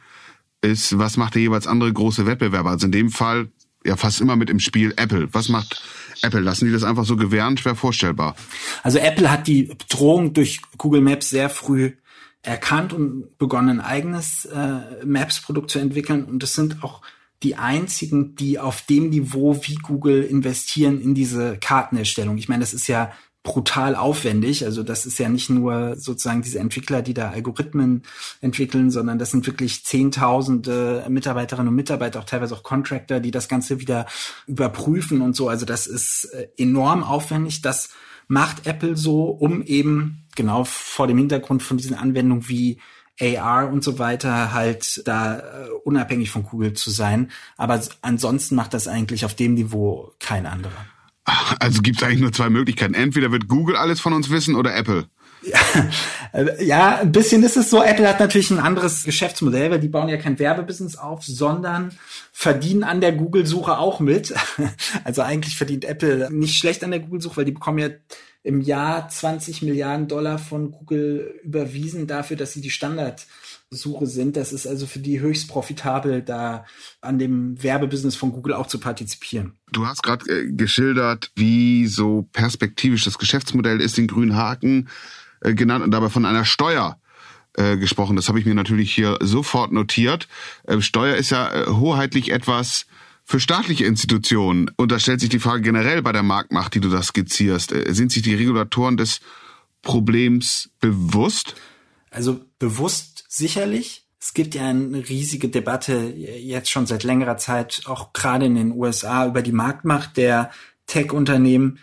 ist, 0.60 0.98
was 1.00 1.16
macht 1.16 1.36
der 1.36 1.44
jeweils 1.44 1.68
andere 1.68 1.94
große 1.94 2.26
Wettbewerber? 2.26 2.72
Also 2.72 2.88
in 2.88 2.92
dem 2.92 3.10
Fall 3.10 3.48
ja 3.86 3.96
fast 3.96 4.20
immer 4.20 4.36
mit 4.36 4.50
im 4.50 4.60
Spiel 4.60 4.94
Apple. 4.98 5.30
Was 5.32 5.48
macht 5.48 5.82
Apple? 6.22 6.42
Lassen 6.42 6.66
die 6.66 6.74
das 6.74 6.84
einfach 6.84 7.06
so 7.06 7.16
gewähren? 7.16 7.58
Schwer 7.58 7.76
vorstellbar. 7.76 8.36
Also 8.84 8.98
Apple 8.98 9.32
hat 9.32 9.48
die 9.48 9.64
Bedrohung 9.64 10.34
durch 10.34 10.60
Google 10.78 11.00
Maps 11.00 11.30
sehr 11.30 11.50
früh 11.50 11.94
erkannt 12.42 12.92
und 12.92 13.38
begonnen, 13.38 13.80
ein 13.80 13.86
eigenes 13.86 14.44
äh, 14.44 15.06
Maps-Produkt 15.06 15.72
zu 15.72 15.80
entwickeln. 15.80 16.26
Und 16.26 16.44
es 16.44 16.54
sind 16.54 16.84
auch 16.84 17.02
die 17.44 17.56
einzigen, 17.56 18.36
die 18.36 18.60
auf 18.60 18.84
dem 18.84 19.10
Niveau 19.10 19.60
wie 19.64 19.76
Google 19.76 20.24
investieren 20.24 21.02
in 21.02 21.16
diese 21.16 21.58
Kartenerstellung. 21.58 22.38
Ich 22.38 22.50
meine, 22.50 22.62
das 22.62 22.74
ist 22.74 22.88
ja 22.88 23.12
brutal 23.44 23.96
aufwendig. 23.96 24.66
Also 24.66 24.84
das 24.84 25.06
ist 25.06 25.18
ja 25.18 25.28
nicht 25.28 25.50
nur 25.50 25.96
sozusagen 25.98 26.44
diese 26.44 26.60
Entwickler, 26.60 27.02
die 27.02 27.16
da 27.16 27.32
Algorithmen 27.32 28.04
entwickeln, 28.40 28.92
sondern 28.92 29.18
das 29.18 29.32
sind 29.32 29.48
wirklich 29.48 29.84
Zehntausende 29.84 31.06
Mitarbeiterinnen 31.10 31.70
und 31.70 31.76
Mitarbeiter, 31.76 32.20
auch 32.20 32.26
teilweise 32.26 32.54
auch 32.54 32.64
Contractor, 32.64 33.20
die 33.20 33.32
das 33.32 33.48
Ganze 33.48 33.80
wieder 33.80 34.06
überprüfen 34.46 35.22
und 35.22 35.36
so. 35.36 35.50
Also 35.50 35.66
das 35.66 35.88
ist 35.88 36.26
äh, 36.26 36.50
enorm 36.58 37.04
aufwendig. 37.04 37.62
Das 37.62 37.90
macht 38.28 38.68
Apple 38.68 38.96
so, 38.96 39.26
um 39.26 39.64
eben 39.64 40.28
genau 40.36 40.64
vor 40.64 41.08
dem 41.08 41.18
Hintergrund 41.18 41.64
von 41.64 41.78
diesen 41.78 41.96
Anwendungen 41.96 42.48
wie 42.48 42.80
AR 43.22 43.72
und 43.72 43.84
so 43.84 44.00
weiter 44.00 44.54
halt 44.54 45.08
da 45.08 45.40
äh, 45.40 45.42
unabhängig 45.84 46.32
von 46.32 46.44
Google 46.44 46.74
zu 46.74 46.90
sein. 46.90 47.32
Aber 47.58 47.82
ansonsten 48.02 48.56
macht 48.56 48.74
das 48.74 48.88
eigentlich 48.88 49.26
auf 49.26 49.36
dem 49.36 49.54
Niveau 49.54 50.14
kein 50.20 50.46
anderer. 50.46 50.86
Also 51.60 51.82
gibt 51.82 51.98
es 51.98 52.04
eigentlich 52.04 52.22
nur 52.22 52.34
zwei 52.34 52.50
Möglichkeiten. 52.50 52.94
Entweder 52.94 53.32
wird 53.32 53.48
Google 53.48 53.76
alles 53.76 54.00
von 54.00 54.14
uns 54.14 54.30
wissen 54.30 54.56
oder 54.56 54.76
Apple. 54.76 55.06
Ja, 55.44 55.60
ja, 56.60 56.98
ein 56.98 57.12
bisschen 57.12 57.44
ist 57.44 57.58
es 57.58 57.70
so. 57.70 57.84
Apple 57.84 58.08
hat 58.08 58.20
natürlich 58.20 58.52
ein 58.52 58.60
anderes 58.60 59.04
Geschäftsmodell, 59.04 59.72
weil 59.72 59.80
die 59.80 59.88
bauen 59.88 60.10
ja 60.10 60.18
kein 60.18 60.38
Werbebusiness 60.38 60.98
auf, 60.98 61.24
sondern 61.24 61.98
verdienen 62.32 62.84
an 62.84 63.02
der 63.02 63.12
Google-Suche 63.12 63.78
auch 63.78 64.00
mit. 64.00 64.34
Also 65.04 65.22
eigentlich 65.22 65.56
verdient 65.56 65.86
Apple 65.86 66.30
nicht 66.32 66.58
schlecht 66.58 66.84
an 66.84 66.92
der 66.92 67.00
Google-Suche, 67.00 67.38
weil 67.38 67.46
die 67.46 67.52
bekommen 67.52 67.80
ja 67.80 67.90
im 68.44 68.62
Jahr 68.62 69.08
20 69.08 69.62
Milliarden 69.62 70.08
Dollar 70.08 70.40
von 70.40 70.72
Google 70.72 71.40
überwiesen 71.44 72.08
dafür, 72.08 72.38
dass 72.38 72.54
sie 72.54 72.62
die 72.62 72.72
Standardsuche 72.72 74.08
sind. 74.08 74.36
Das 74.36 74.52
ist 74.52 74.66
also 74.66 74.88
für 74.88 75.00
die 75.00 75.20
höchst 75.20 75.48
profitabel, 75.48 76.24
da 76.24 76.66
an 77.02 77.20
dem 77.20 77.62
Werbebusiness 77.62 78.16
von 78.16 78.32
Google 78.32 78.54
auch 78.54 78.68
zu 78.68 78.80
partizipieren. 78.80 79.54
Du 79.72 79.86
hast 79.86 80.02
gerade 80.02 80.26
äh, 80.30 80.52
geschildert, 80.52 81.32
wie 81.36 81.86
so 81.86 82.28
perspektivisch 82.34 83.06
das 83.06 83.20
Geschäftsmodell 83.20 83.80
ist, 83.80 83.98
den 83.98 84.08
grünen 84.08 84.36
Haken 84.36 84.90
äh, 85.42 85.54
genannt 85.54 85.84
und 85.84 85.92
dabei 85.92 86.10
von 86.10 86.26
einer 86.26 86.46
Steuer 86.46 87.00
äh, 87.58 87.78
gesprochen. 87.78 88.16
Das 88.16 88.28
habe 88.28 88.40
ich 88.40 88.46
mir 88.46 88.56
natürlich 88.56 88.94
hier 88.94 89.18
sofort 89.22 89.72
notiert. 89.72 90.28
Äh, 90.64 90.82
Steuer 90.82 91.16
ist 91.16 91.30
ja 91.30 91.54
äh, 91.54 91.68
hoheitlich 91.68 92.32
etwas, 92.32 92.88
für 93.32 93.40
staatliche 93.40 93.86
Institutionen. 93.86 94.70
Und 94.76 94.92
da 94.92 95.00
stellt 95.00 95.22
sich 95.22 95.30
die 95.30 95.40
Frage 95.40 95.62
generell 95.62 96.02
bei 96.02 96.12
der 96.12 96.22
Marktmacht, 96.22 96.76
die 96.76 96.82
du 96.82 96.90
da 96.90 97.02
skizzierst. 97.02 97.72
Äh, 97.72 97.94
sind 97.94 98.12
sich 98.12 98.24
die 98.24 98.36
Regulatoren 98.36 98.98
des 98.98 99.22
Problems 99.82 100.70
bewusst? 100.82 101.56
Also 102.10 102.42
bewusst 102.60 103.24
sicherlich. 103.30 104.06
Es 104.20 104.34
gibt 104.34 104.54
ja 104.54 104.68
eine 104.68 105.08
riesige 105.08 105.48
Debatte 105.48 105.96
jetzt 105.96 106.70
schon 106.70 106.86
seit 106.86 107.06
längerer 107.06 107.38
Zeit, 107.38 107.84
auch 107.86 108.12
gerade 108.12 108.48
in 108.48 108.56
den 108.56 108.74
USA, 108.74 109.26
über 109.26 109.42
die 109.42 109.54
Marktmacht 109.54 110.18
der 110.18 110.52
Tech-Unternehmen. 110.88 111.80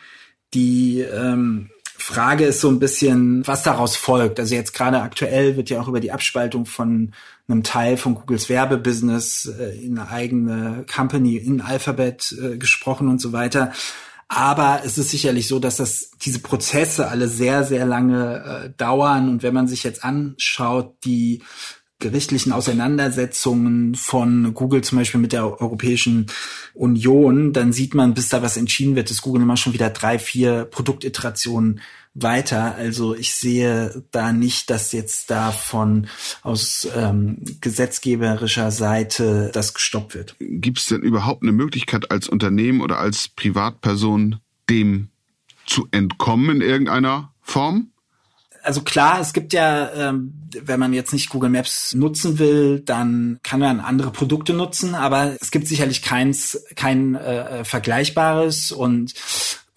Die 0.53 1.01
ähm, 1.01 1.71
Frage 1.97 2.45
ist 2.45 2.61
so 2.61 2.69
ein 2.69 2.79
bisschen, 2.79 3.47
was 3.47 3.63
daraus 3.63 3.97
folgt. 3.97 4.39
Also 4.39 4.55
jetzt 4.55 4.75
gerade 4.75 5.01
aktuell 5.01 5.57
wird 5.57 5.71
ja 5.71 5.81
auch 5.81 5.89
über 5.89 6.01
die 6.01 6.13
Abspaltung 6.13 6.67
von 6.67 7.15
einem 7.49 7.63
Teil 7.63 7.97
von 7.97 8.15
Googles 8.15 8.49
Werbebusiness 8.49 9.51
äh, 9.59 9.85
in 9.85 9.99
eine 9.99 10.11
eigene 10.11 10.85
Company 10.93 11.37
in 11.37 11.61
Alphabet 11.61 12.35
äh, 12.41 12.59
gesprochen 12.59 13.09
und 13.09 13.21
so 13.21 13.33
weiter. 13.33 13.73
Aber 14.29 14.83
es 14.85 14.99
ist 14.99 15.11
sicherlich 15.11 15.49
so, 15.49 15.59
dass 15.59 15.79
das 15.79 16.11
diese 16.21 16.41
Prozesse 16.41 17.09
alle 17.09 17.29
sehr, 17.29 17.65
sehr 17.65 17.87
lange 17.87 18.45
äh, 18.67 18.71
dauern. 18.77 19.31
Und 19.31 19.43
wenn 19.43 19.55
man 19.55 19.67
sich 19.67 19.83
jetzt 19.83 20.05
anschaut, 20.05 20.97
die 21.05 21.43
gerichtlichen 21.99 22.53
Auseinandersetzungen 22.53 23.95
von 23.95 24.55
Google 24.55 24.83
zum 24.83 24.99
Beispiel 24.99 25.21
mit 25.21 25.33
der 25.33 25.61
Europäischen 25.61 26.27
Union, 26.75 27.53
dann 27.53 27.73
sieht 27.73 27.95
man, 27.95 28.15
bis 28.15 28.29
da 28.29 28.43
was 28.43 28.57
entschieden 28.57 28.95
wird, 28.95 29.11
ist 29.11 29.23
Google 29.23 29.43
immer 29.43 29.57
schon 29.57 29.73
wieder 29.73 29.91
drei, 29.91 30.19
vier 30.19 30.65
Produktiterationen 30.65 31.81
weiter. 32.23 32.75
Also 32.77 33.15
ich 33.15 33.35
sehe 33.35 34.05
da 34.11 34.33
nicht, 34.33 34.71
dass 34.71 34.93
jetzt 34.93 35.31
da 35.31 35.53
von 35.53 36.09
aus 36.43 36.89
ähm, 36.95 37.39
gesetzgeberischer 37.61 38.71
Seite 38.71 39.51
das 39.53 39.75
gestoppt 39.75 40.15
wird. 40.15 40.37
Gibt 40.39 40.79
es 40.79 40.87
denn 40.87 41.03
überhaupt 41.03 41.43
eine 41.43 41.53
Möglichkeit 41.53 42.11
als 42.11 42.29
Unternehmen 42.29 42.81
oder 42.81 42.99
als 42.99 43.29
Privatperson 43.29 44.37
dem 44.69 45.09
zu 45.67 45.89
entkommen 45.91 46.57
in 46.57 46.61
irgendeiner 46.63 47.33
Form? 47.43 47.91
also 48.69 48.83
klar, 48.83 49.19
es 49.21 49.33
gibt 49.33 49.55
ja, 49.55 49.91
ähm, 49.95 50.35
wenn 50.63 50.79
man 50.79 50.93
jetzt 50.93 51.15
nicht 51.15 51.31
Google 51.31 51.49
Maps 51.49 51.95
nutzen 51.95 52.39
will, 52.39 52.81
dann 52.81 53.41
kann 53.43 53.61
man 53.61 53.81
andere 53.81 54.11
Produkte 54.11 54.53
nutzen, 54.53 54.95
aber 54.95 55.37
es 55.41 55.51
gibt 55.51 55.67
sicherlich 55.67 56.03
keins, 56.03 56.65
kein 56.77 57.15
äh, 57.15 57.65
vergleichbares 57.65 58.71
und 58.71 59.15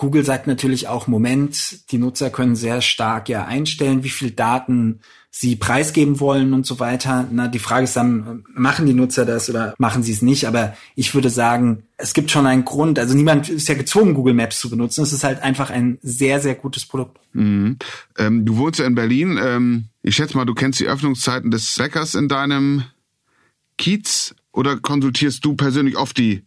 Google 0.02 0.26
sagt 0.26 0.48
natürlich 0.48 0.88
auch, 0.88 1.06
Moment, 1.06 1.92
die 1.92 2.00
Nutzer 2.00 2.32
können 2.32 2.56
sehr 2.56 2.82
stark 2.82 3.30
ja 3.30 3.46
einstellen, 3.46 4.04
wie 4.04 4.10
viel 4.10 4.32
Daten 4.32 5.02
sie 5.30 5.56
preisgeben 5.56 6.20
wollen 6.20 6.54
und 6.54 6.66
so 6.66 6.80
weiter. 6.80 7.28
Na, 7.32 7.48
die 7.48 7.60
Frage 7.60 7.84
ist 7.84 7.96
dann, 7.96 8.44
machen 8.52 8.88
die 8.88 8.96
Nutzer 8.96 9.28
das 9.28 9.48
oder 9.48 9.76
machen 9.78 10.02
sie 10.02 10.12
es 10.12 10.24
nicht? 10.24 10.48
Aber 10.48 10.76
ich 10.96 11.14
würde 11.14 11.30
sagen, 11.30 11.84
es 11.98 12.16
gibt 12.16 12.32
schon 12.32 12.48
einen 12.48 12.66
Grund. 12.66 12.98
Also 12.98 13.14
niemand 13.14 13.48
ist 13.50 13.70
ja 13.70 13.76
gezwungen, 13.76 14.16
Google 14.16 14.34
Maps 14.34 14.60
zu 14.60 14.72
benutzen. 14.72 15.04
Es 15.04 15.14
ist 15.14 15.24
halt 15.24 15.44
einfach 15.44 15.70
ein 15.70 16.00
sehr, 16.02 16.40
sehr 16.40 16.56
gutes 16.56 16.88
Produkt. 16.88 17.20
Mhm. 17.34 17.78
Ähm, 18.18 18.44
du 18.44 18.58
wohnst 18.58 18.80
ja 18.80 18.88
in 18.88 18.96
Berlin. 18.96 19.40
Ähm, 19.40 19.86
ich 20.02 20.16
schätze 20.16 20.36
mal, 20.36 20.46
du 20.46 20.56
kennst 20.56 20.80
die 20.80 20.88
Öffnungszeiten 20.88 21.52
des 21.52 21.76
Bäckers 21.78 22.16
in 22.16 22.28
deinem 22.28 22.86
Kiez 23.78 24.34
oder 24.52 24.78
konsultierst 24.78 25.46
du 25.46 25.54
persönlich 25.54 25.96
oft 25.96 26.18
die 26.18 26.42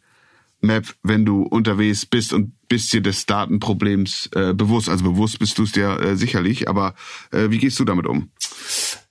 Map, 0.66 0.86
wenn 1.02 1.24
du 1.24 1.42
unterwegs 1.42 2.06
bist 2.06 2.32
und 2.32 2.52
bist 2.68 2.92
dir 2.92 3.00
des 3.00 3.26
Datenproblems 3.26 4.30
äh, 4.34 4.52
bewusst. 4.54 4.88
Also 4.88 5.04
bewusst 5.04 5.38
bist 5.38 5.58
du 5.58 5.64
es 5.64 5.72
dir 5.72 6.00
äh, 6.00 6.16
sicherlich, 6.16 6.68
aber 6.68 6.94
äh, 7.30 7.50
wie 7.50 7.58
gehst 7.58 7.78
du 7.78 7.84
damit 7.84 8.06
um? 8.06 8.30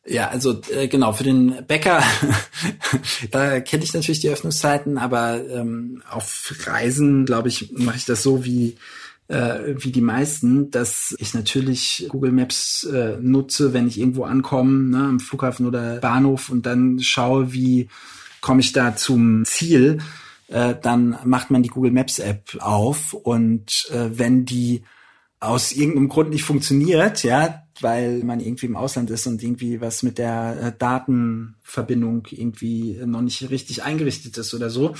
Ja, 0.05 0.27
also 0.27 0.59
äh, 0.75 0.87
genau, 0.89 1.13
für 1.13 1.23
den 1.23 1.65
Bäcker, 1.65 2.03
da 3.31 3.61
kenne 3.61 3.83
ich 3.83 3.93
natürlich 3.93 4.19
die 4.19 4.29
Öffnungszeiten, 4.29 4.97
aber 4.97 5.41
ähm, 5.49 6.03
auf 6.09 6.53
Reisen, 6.65 7.25
glaube 7.25 7.47
ich, 7.47 7.71
mache 7.71 7.97
ich 7.97 8.05
das 8.05 8.21
so 8.21 8.43
wie 8.43 8.75
äh, 9.29 9.75
wie 9.77 9.91
die 9.91 10.01
meisten, 10.01 10.69
dass 10.71 11.15
ich 11.19 11.33
natürlich 11.33 12.07
Google 12.09 12.33
Maps 12.33 12.83
äh, 12.83 13.17
nutze, 13.21 13.73
wenn 13.73 13.87
ich 13.87 13.97
irgendwo 13.97 14.25
ankomme, 14.25 14.83
ne, 14.83 15.05
am 15.05 15.19
Flughafen 15.19 15.65
oder 15.65 15.97
Bahnhof 15.97 16.49
und 16.49 16.65
dann 16.65 16.99
schaue, 16.99 17.53
wie 17.53 17.87
komme 18.41 18.59
ich 18.59 18.73
da 18.73 18.95
zum 18.95 19.45
Ziel 19.45 19.99
äh, 20.53 20.75
dann 20.79 21.17
macht 21.25 21.49
man 21.49 21.63
die 21.63 21.69
Google 21.69 21.91
Maps 21.91 22.19
App 22.19 22.55
auf 22.59 23.13
und 23.13 23.89
äh, 23.91 24.09
wenn 24.11 24.45
die 24.45 24.83
aus 25.39 25.71
irgendeinem 25.71 26.09
Grund 26.09 26.29
nicht 26.29 26.43
funktioniert, 26.43 27.23
ja, 27.23 27.63
weil 27.81 28.23
man 28.23 28.39
irgendwie 28.39 28.67
im 28.67 28.75
Ausland 28.75 29.09
ist 29.09 29.25
und 29.25 29.41
irgendwie 29.41 29.81
was 29.81 30.03
mit 30.03 30.19
der 30.19 30.57
äh, 30.61 30.77
Datenverbindung 30.77 32.27
irgendwie 32.29 32.99
noch 33.03 33.21
nicht 33.21 33.49
richtig 33.49 33.83
eingerichtet 33.83 34.37
ist 34.37 34.53
oder 34.53 34.69
so, 34.69 34.93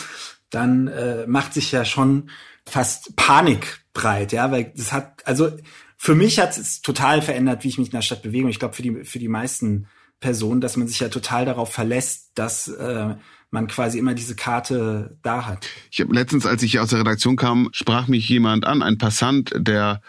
dann 0.49 0.87
äh, 0.87 1.27
macht 1.27 1.53
sich 1.53 1.71
ja 1.71 1.85
schon 1.85 2.31
fast 2.65 3.15
Panik 3.15 3.85
breit, 3.93 4.33
ja, 4.33 4.51
weil 4.51 4.73
das 4.75 4.91
hat, 4.91 5.21
also 5.25 5.51
für 5.97 6.15
mich 6.15 6.39
hat 6.39 6.57
es 6.57 6.81
total 6.81 7.21
verändert, 7.21 7.63
wie 7.63 7.69
ich 7.69 7.77
mich 7.77 7.89
in 7.89 7.93
der 7.95 8.01
Stadt 8.01 8.23
bewege. 8.23 8.45
Und 8.45 8.49
ich 8.49 8.59
glaube 8.59 8.73
für 8.73 8.81
die 8.81 9.05
für 9.05 9.19
die 9.19 9.29
meisten 9.29 9.87
Personen, 10.19 10.61
dass 10.61 10.77
man 10.77 10.87
sich 10.87 10.99
ja 10.99 11.09
total 11.09 11.45
darauf 11.45 11.71
verlässt, 11.71 12.31
dass 12.33 12.67
äh, 12.69 13.15
man 13.53 13.67
quasi 13.67 13.99
immer 13.99 14.13
diese 14.13 14.35
Karte 14.35 15.17
da 15.21 15.45
hat. 15.45 15.67
Ich 15.91 16.01
habe 16.01 16.13
letztens, 16.13 16.45
als 16.45 16.63
ich 16.63 16.71
hier 16.71 16.83
aus 16.83 16.89
der 16.89 16.99
Redaktion 16.99 17.35
kam, 17.35 17.69
sprach 17.71 18.07
mich 18.07 18.27
jemand 18.27 18.65
an, 18.65 18.81
ein 18.81 18.97
Passant, 18.97 19.53
der 19.55 20.01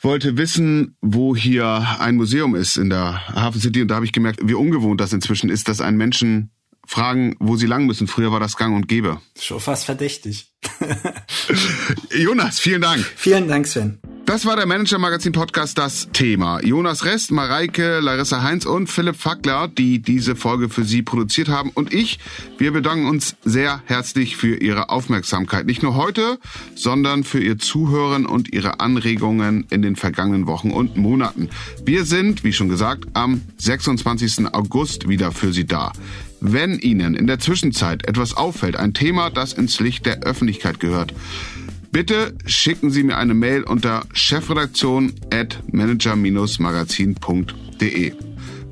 wollte 0.00 0.36
wissen, 0.36 0.96
wo 1.00 1.36
hier 1.36 1.86
ein 1.98 2.16
Museum 2.16 2.54
ist 2.54 2.76
in 2.76 2.90
der 2.90 3.26
Hafen 3.28 3.60
City 3.60 3.82
und 3.82 3.88
da 3.88 3.96
habe 3.96 4.04
ich 4.04 4.12
gemerkt, 4.12 4.40
wie 4.42 4.54
ungewohnt 4.54 5.00
das 5.00 5.12
inzwischen 5.12 5.50
ist, 5.50 5.68
dass 5.68 5.80
ein 5.80 5.96
Menschen 5.96 6.50
fragen, 6.86 7.36
wo 7.38 7.56
sie 7.56 7.66
lang 7.66 7.86
müssen. 7.86 8.06
Früher 8.06 8.32
war 8.32 8.40
das 8.40 8.56
gang 8.56 8.74
und 8.74 8.88
gäbe. 8.88 9.20
Schon 9.38 9.60
fast 9.60 9.84
verdächtig. 9.84 10.52
Jonas, 12.10 12.58
vielen 12.58 12.82
Dank. 12.82 13.04
Vielen 13.16 13.46
Dank, 13.46 13.66
Sven. 13.66 14.00
Das 14.30 14.46
war 14.46 14.54
der 14.54 14.64
Manager 14.64 15.00
Magazin 15.00 15.32
Podcast 15.32 15.76
das 15.76 16.08
Thema. 16.12 16.60
Jonas 16.64 17.04
Rest, 17.04 17.32
Mareike, 17.32 17.98
Larissa 17.98 18.44
Heinz 18.44 18.64
und 18.64 18.86
Philipp 18.86 19.16
Fackler, 19.16 19.66
die 19.66 19.98
diese 19.98 20.36
Folge 20.36 20.68
für 20.68 20.84
Sie 20.84 21.02
produziert 21.02 21.48
haben 21.48 21.70
und 21.70 21.92
ich, 21.92 22.20
wir 22.56 22.70
bedanken 22.70 23.08
uns 23.08 23.34
sehr 23.42 23.82
herzlich 23.86 24.36
für 24.36 24.54
Ihre 24.54 24.88
Aufmerksamkeit. 24.88 25.66
Nicht 25.66 25.82
nur 25.82 25.96
heute, 25.96 26.38
sondern 26.76 27.24
für 27.24 27.40
Ihr 27.42 27.58
Zuhören 27.58 28.24
und 28.24 28.52
Ihre 28.52 28.78
Anregungen 28.78 29.66
in 29.68 29.82
den 29.82 29.96
vergangenen 29.96 30.46
Wochen 30.46 30.70
und 30.70 30.96
Monaten. 30.96 31.50
Wir 31.84 32.04
sind, 32.04 32.44
wie 32.44 32.52
schon 32.52 32.68
gesagt, 32.68 33.06
am 33.14 33.42
26. 33.58 34.46
August 34.52 35.08
wieder 35.08 35.32
für 35.32 35.52
Sie 35.52 35.66
da. 35.66 35.90
Wenn 36.40 36.78
Ihnen 36.78 37.14
in 37.14 37.26
der 37.26 37.40
Zwischenzeit 37.40 38.06
etwas 38.06 38.36
auffällt, 38.36 38.76
ein 38.76 38.94
Thema, 38.94 39.28
das 39.28 39.52
ins 39.52 39.80
Licht 39.80 40.06
der 40.06 40.20
Öffentlichkeit 40.20 40.78
gehört, 40.78 41.12
Bitte 41.92 42.34
schicken 42.46 42.90
Sie 42.90 43.02
mir 43.02 43.16
eine 43.16 43.34
Mail 43.34 43.64
unter 43.64 44.04
chefredaktion 44.12 45.12
at 45.32 45.60
manager-magazin.de. 45.72 48.12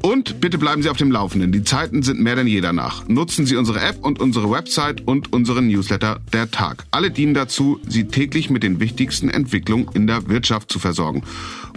Und 0.02 0.40
bitte 0.40 0.59
bleiben 0.59 0.83
Sie 0.83 0.88
auf 0.88 0.96
dem 0.96 1.11
Laufenden. 1.11 1.50
Die 1.50 1.64
Zeiten 1.64 2.04
sind 2.04 2.20
mehr 2.20 2.37
denn 2.37 2.46
je 2.46 2.61
danach. 2.61 3.09
Nutzen 3.09 3.44
Sie 3.44 3.57
unsere 3.57 3.81
App 3.81 4.04
und 4.04 4.20
unsere 4.20 4.48
Website 4.48 5.09
und 5.09 5.33
unseren 5.33 5.66
Newsletter 5.66 6.20
Der 6.33 6.52
Tag. 6.52 6.85
Alle 6.92 7.11
dienen 7.11 7.35
dazu, 7.35 7.81
Sie 7.88 8.04
täglich 8.04 8.50
mit 8.50 8.62
den 8.62 8.78
wichtigsten 8.78 9.28
Entwicklungen 9.28 9.88
in 9.94 10.07
der 10.07 10.28
Wirtschaft 10.28 10.70
zu 10.70 10.78
versorgen. 10.78 11.24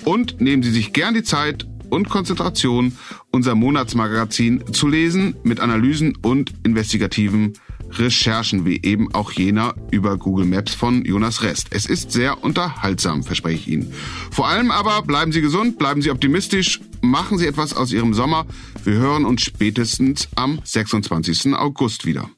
Und 0.06 0.42
nehmen 0.42 0.62
Sie 0.62 0.70
sich 0.70 0.94
gern 0.94 1.16
die 1.16 1.24
Zeit 1.24 1.66
und 1.90 2.10
Konzentration, 2.10 2.96
unser 3.32 3.56
Monatsmagazin 3.56 4.64
zu 4.72 4.88
lesen 4.88 5.38
mit 5.44 5.60
Analysen 5.60 6.16
und 6.22 6.54
investigativen 6.64 7.54
Recherchen, 7.94 8.66
wie 8.66 8.82
eben 8.84 9.14
auch 9.14 9.32
jener 9.32 9.76
über 9.92 10.18
Google 10.18 10.46
Maps 10.46 10.74
von 10.74 11.04
Jonas 11.06 11.44
Rest. 11.44 11.68
Es 11.72 11.86
ist 11.86 12.12
sehr 12.12 12.44
unterhaltsam, 12.44 13.24
verspreche 13.24 13.60
ich 13.60 13.68
Ihnen. 13.68 13.94
Vor 14.32 14.48
allem 14.48 14.72
aber 14.72 15.02
bleiben 15.04 15.32
Sie 15.32 15.42
gesund, 15.42 15.78
bleiben 15.78 16.02
Sie 16.02 16.12
optimistisch, 16.12 16.80
machen 17.02 17.38
Sie 17.38 17.48
etwas 17.48 17.74
aus 17.74 17.92
Ihrem 17.92 18.14
Sommer. 18.14 18.46
Wir 18.84 18.96
hören 18.96 19.26
uns 19.26 19.42
spätestens 19.42 20.28
am 20.36 20.60
26. 20.64 21.54
August 21.54 22.06
wieder. 22.06 22.30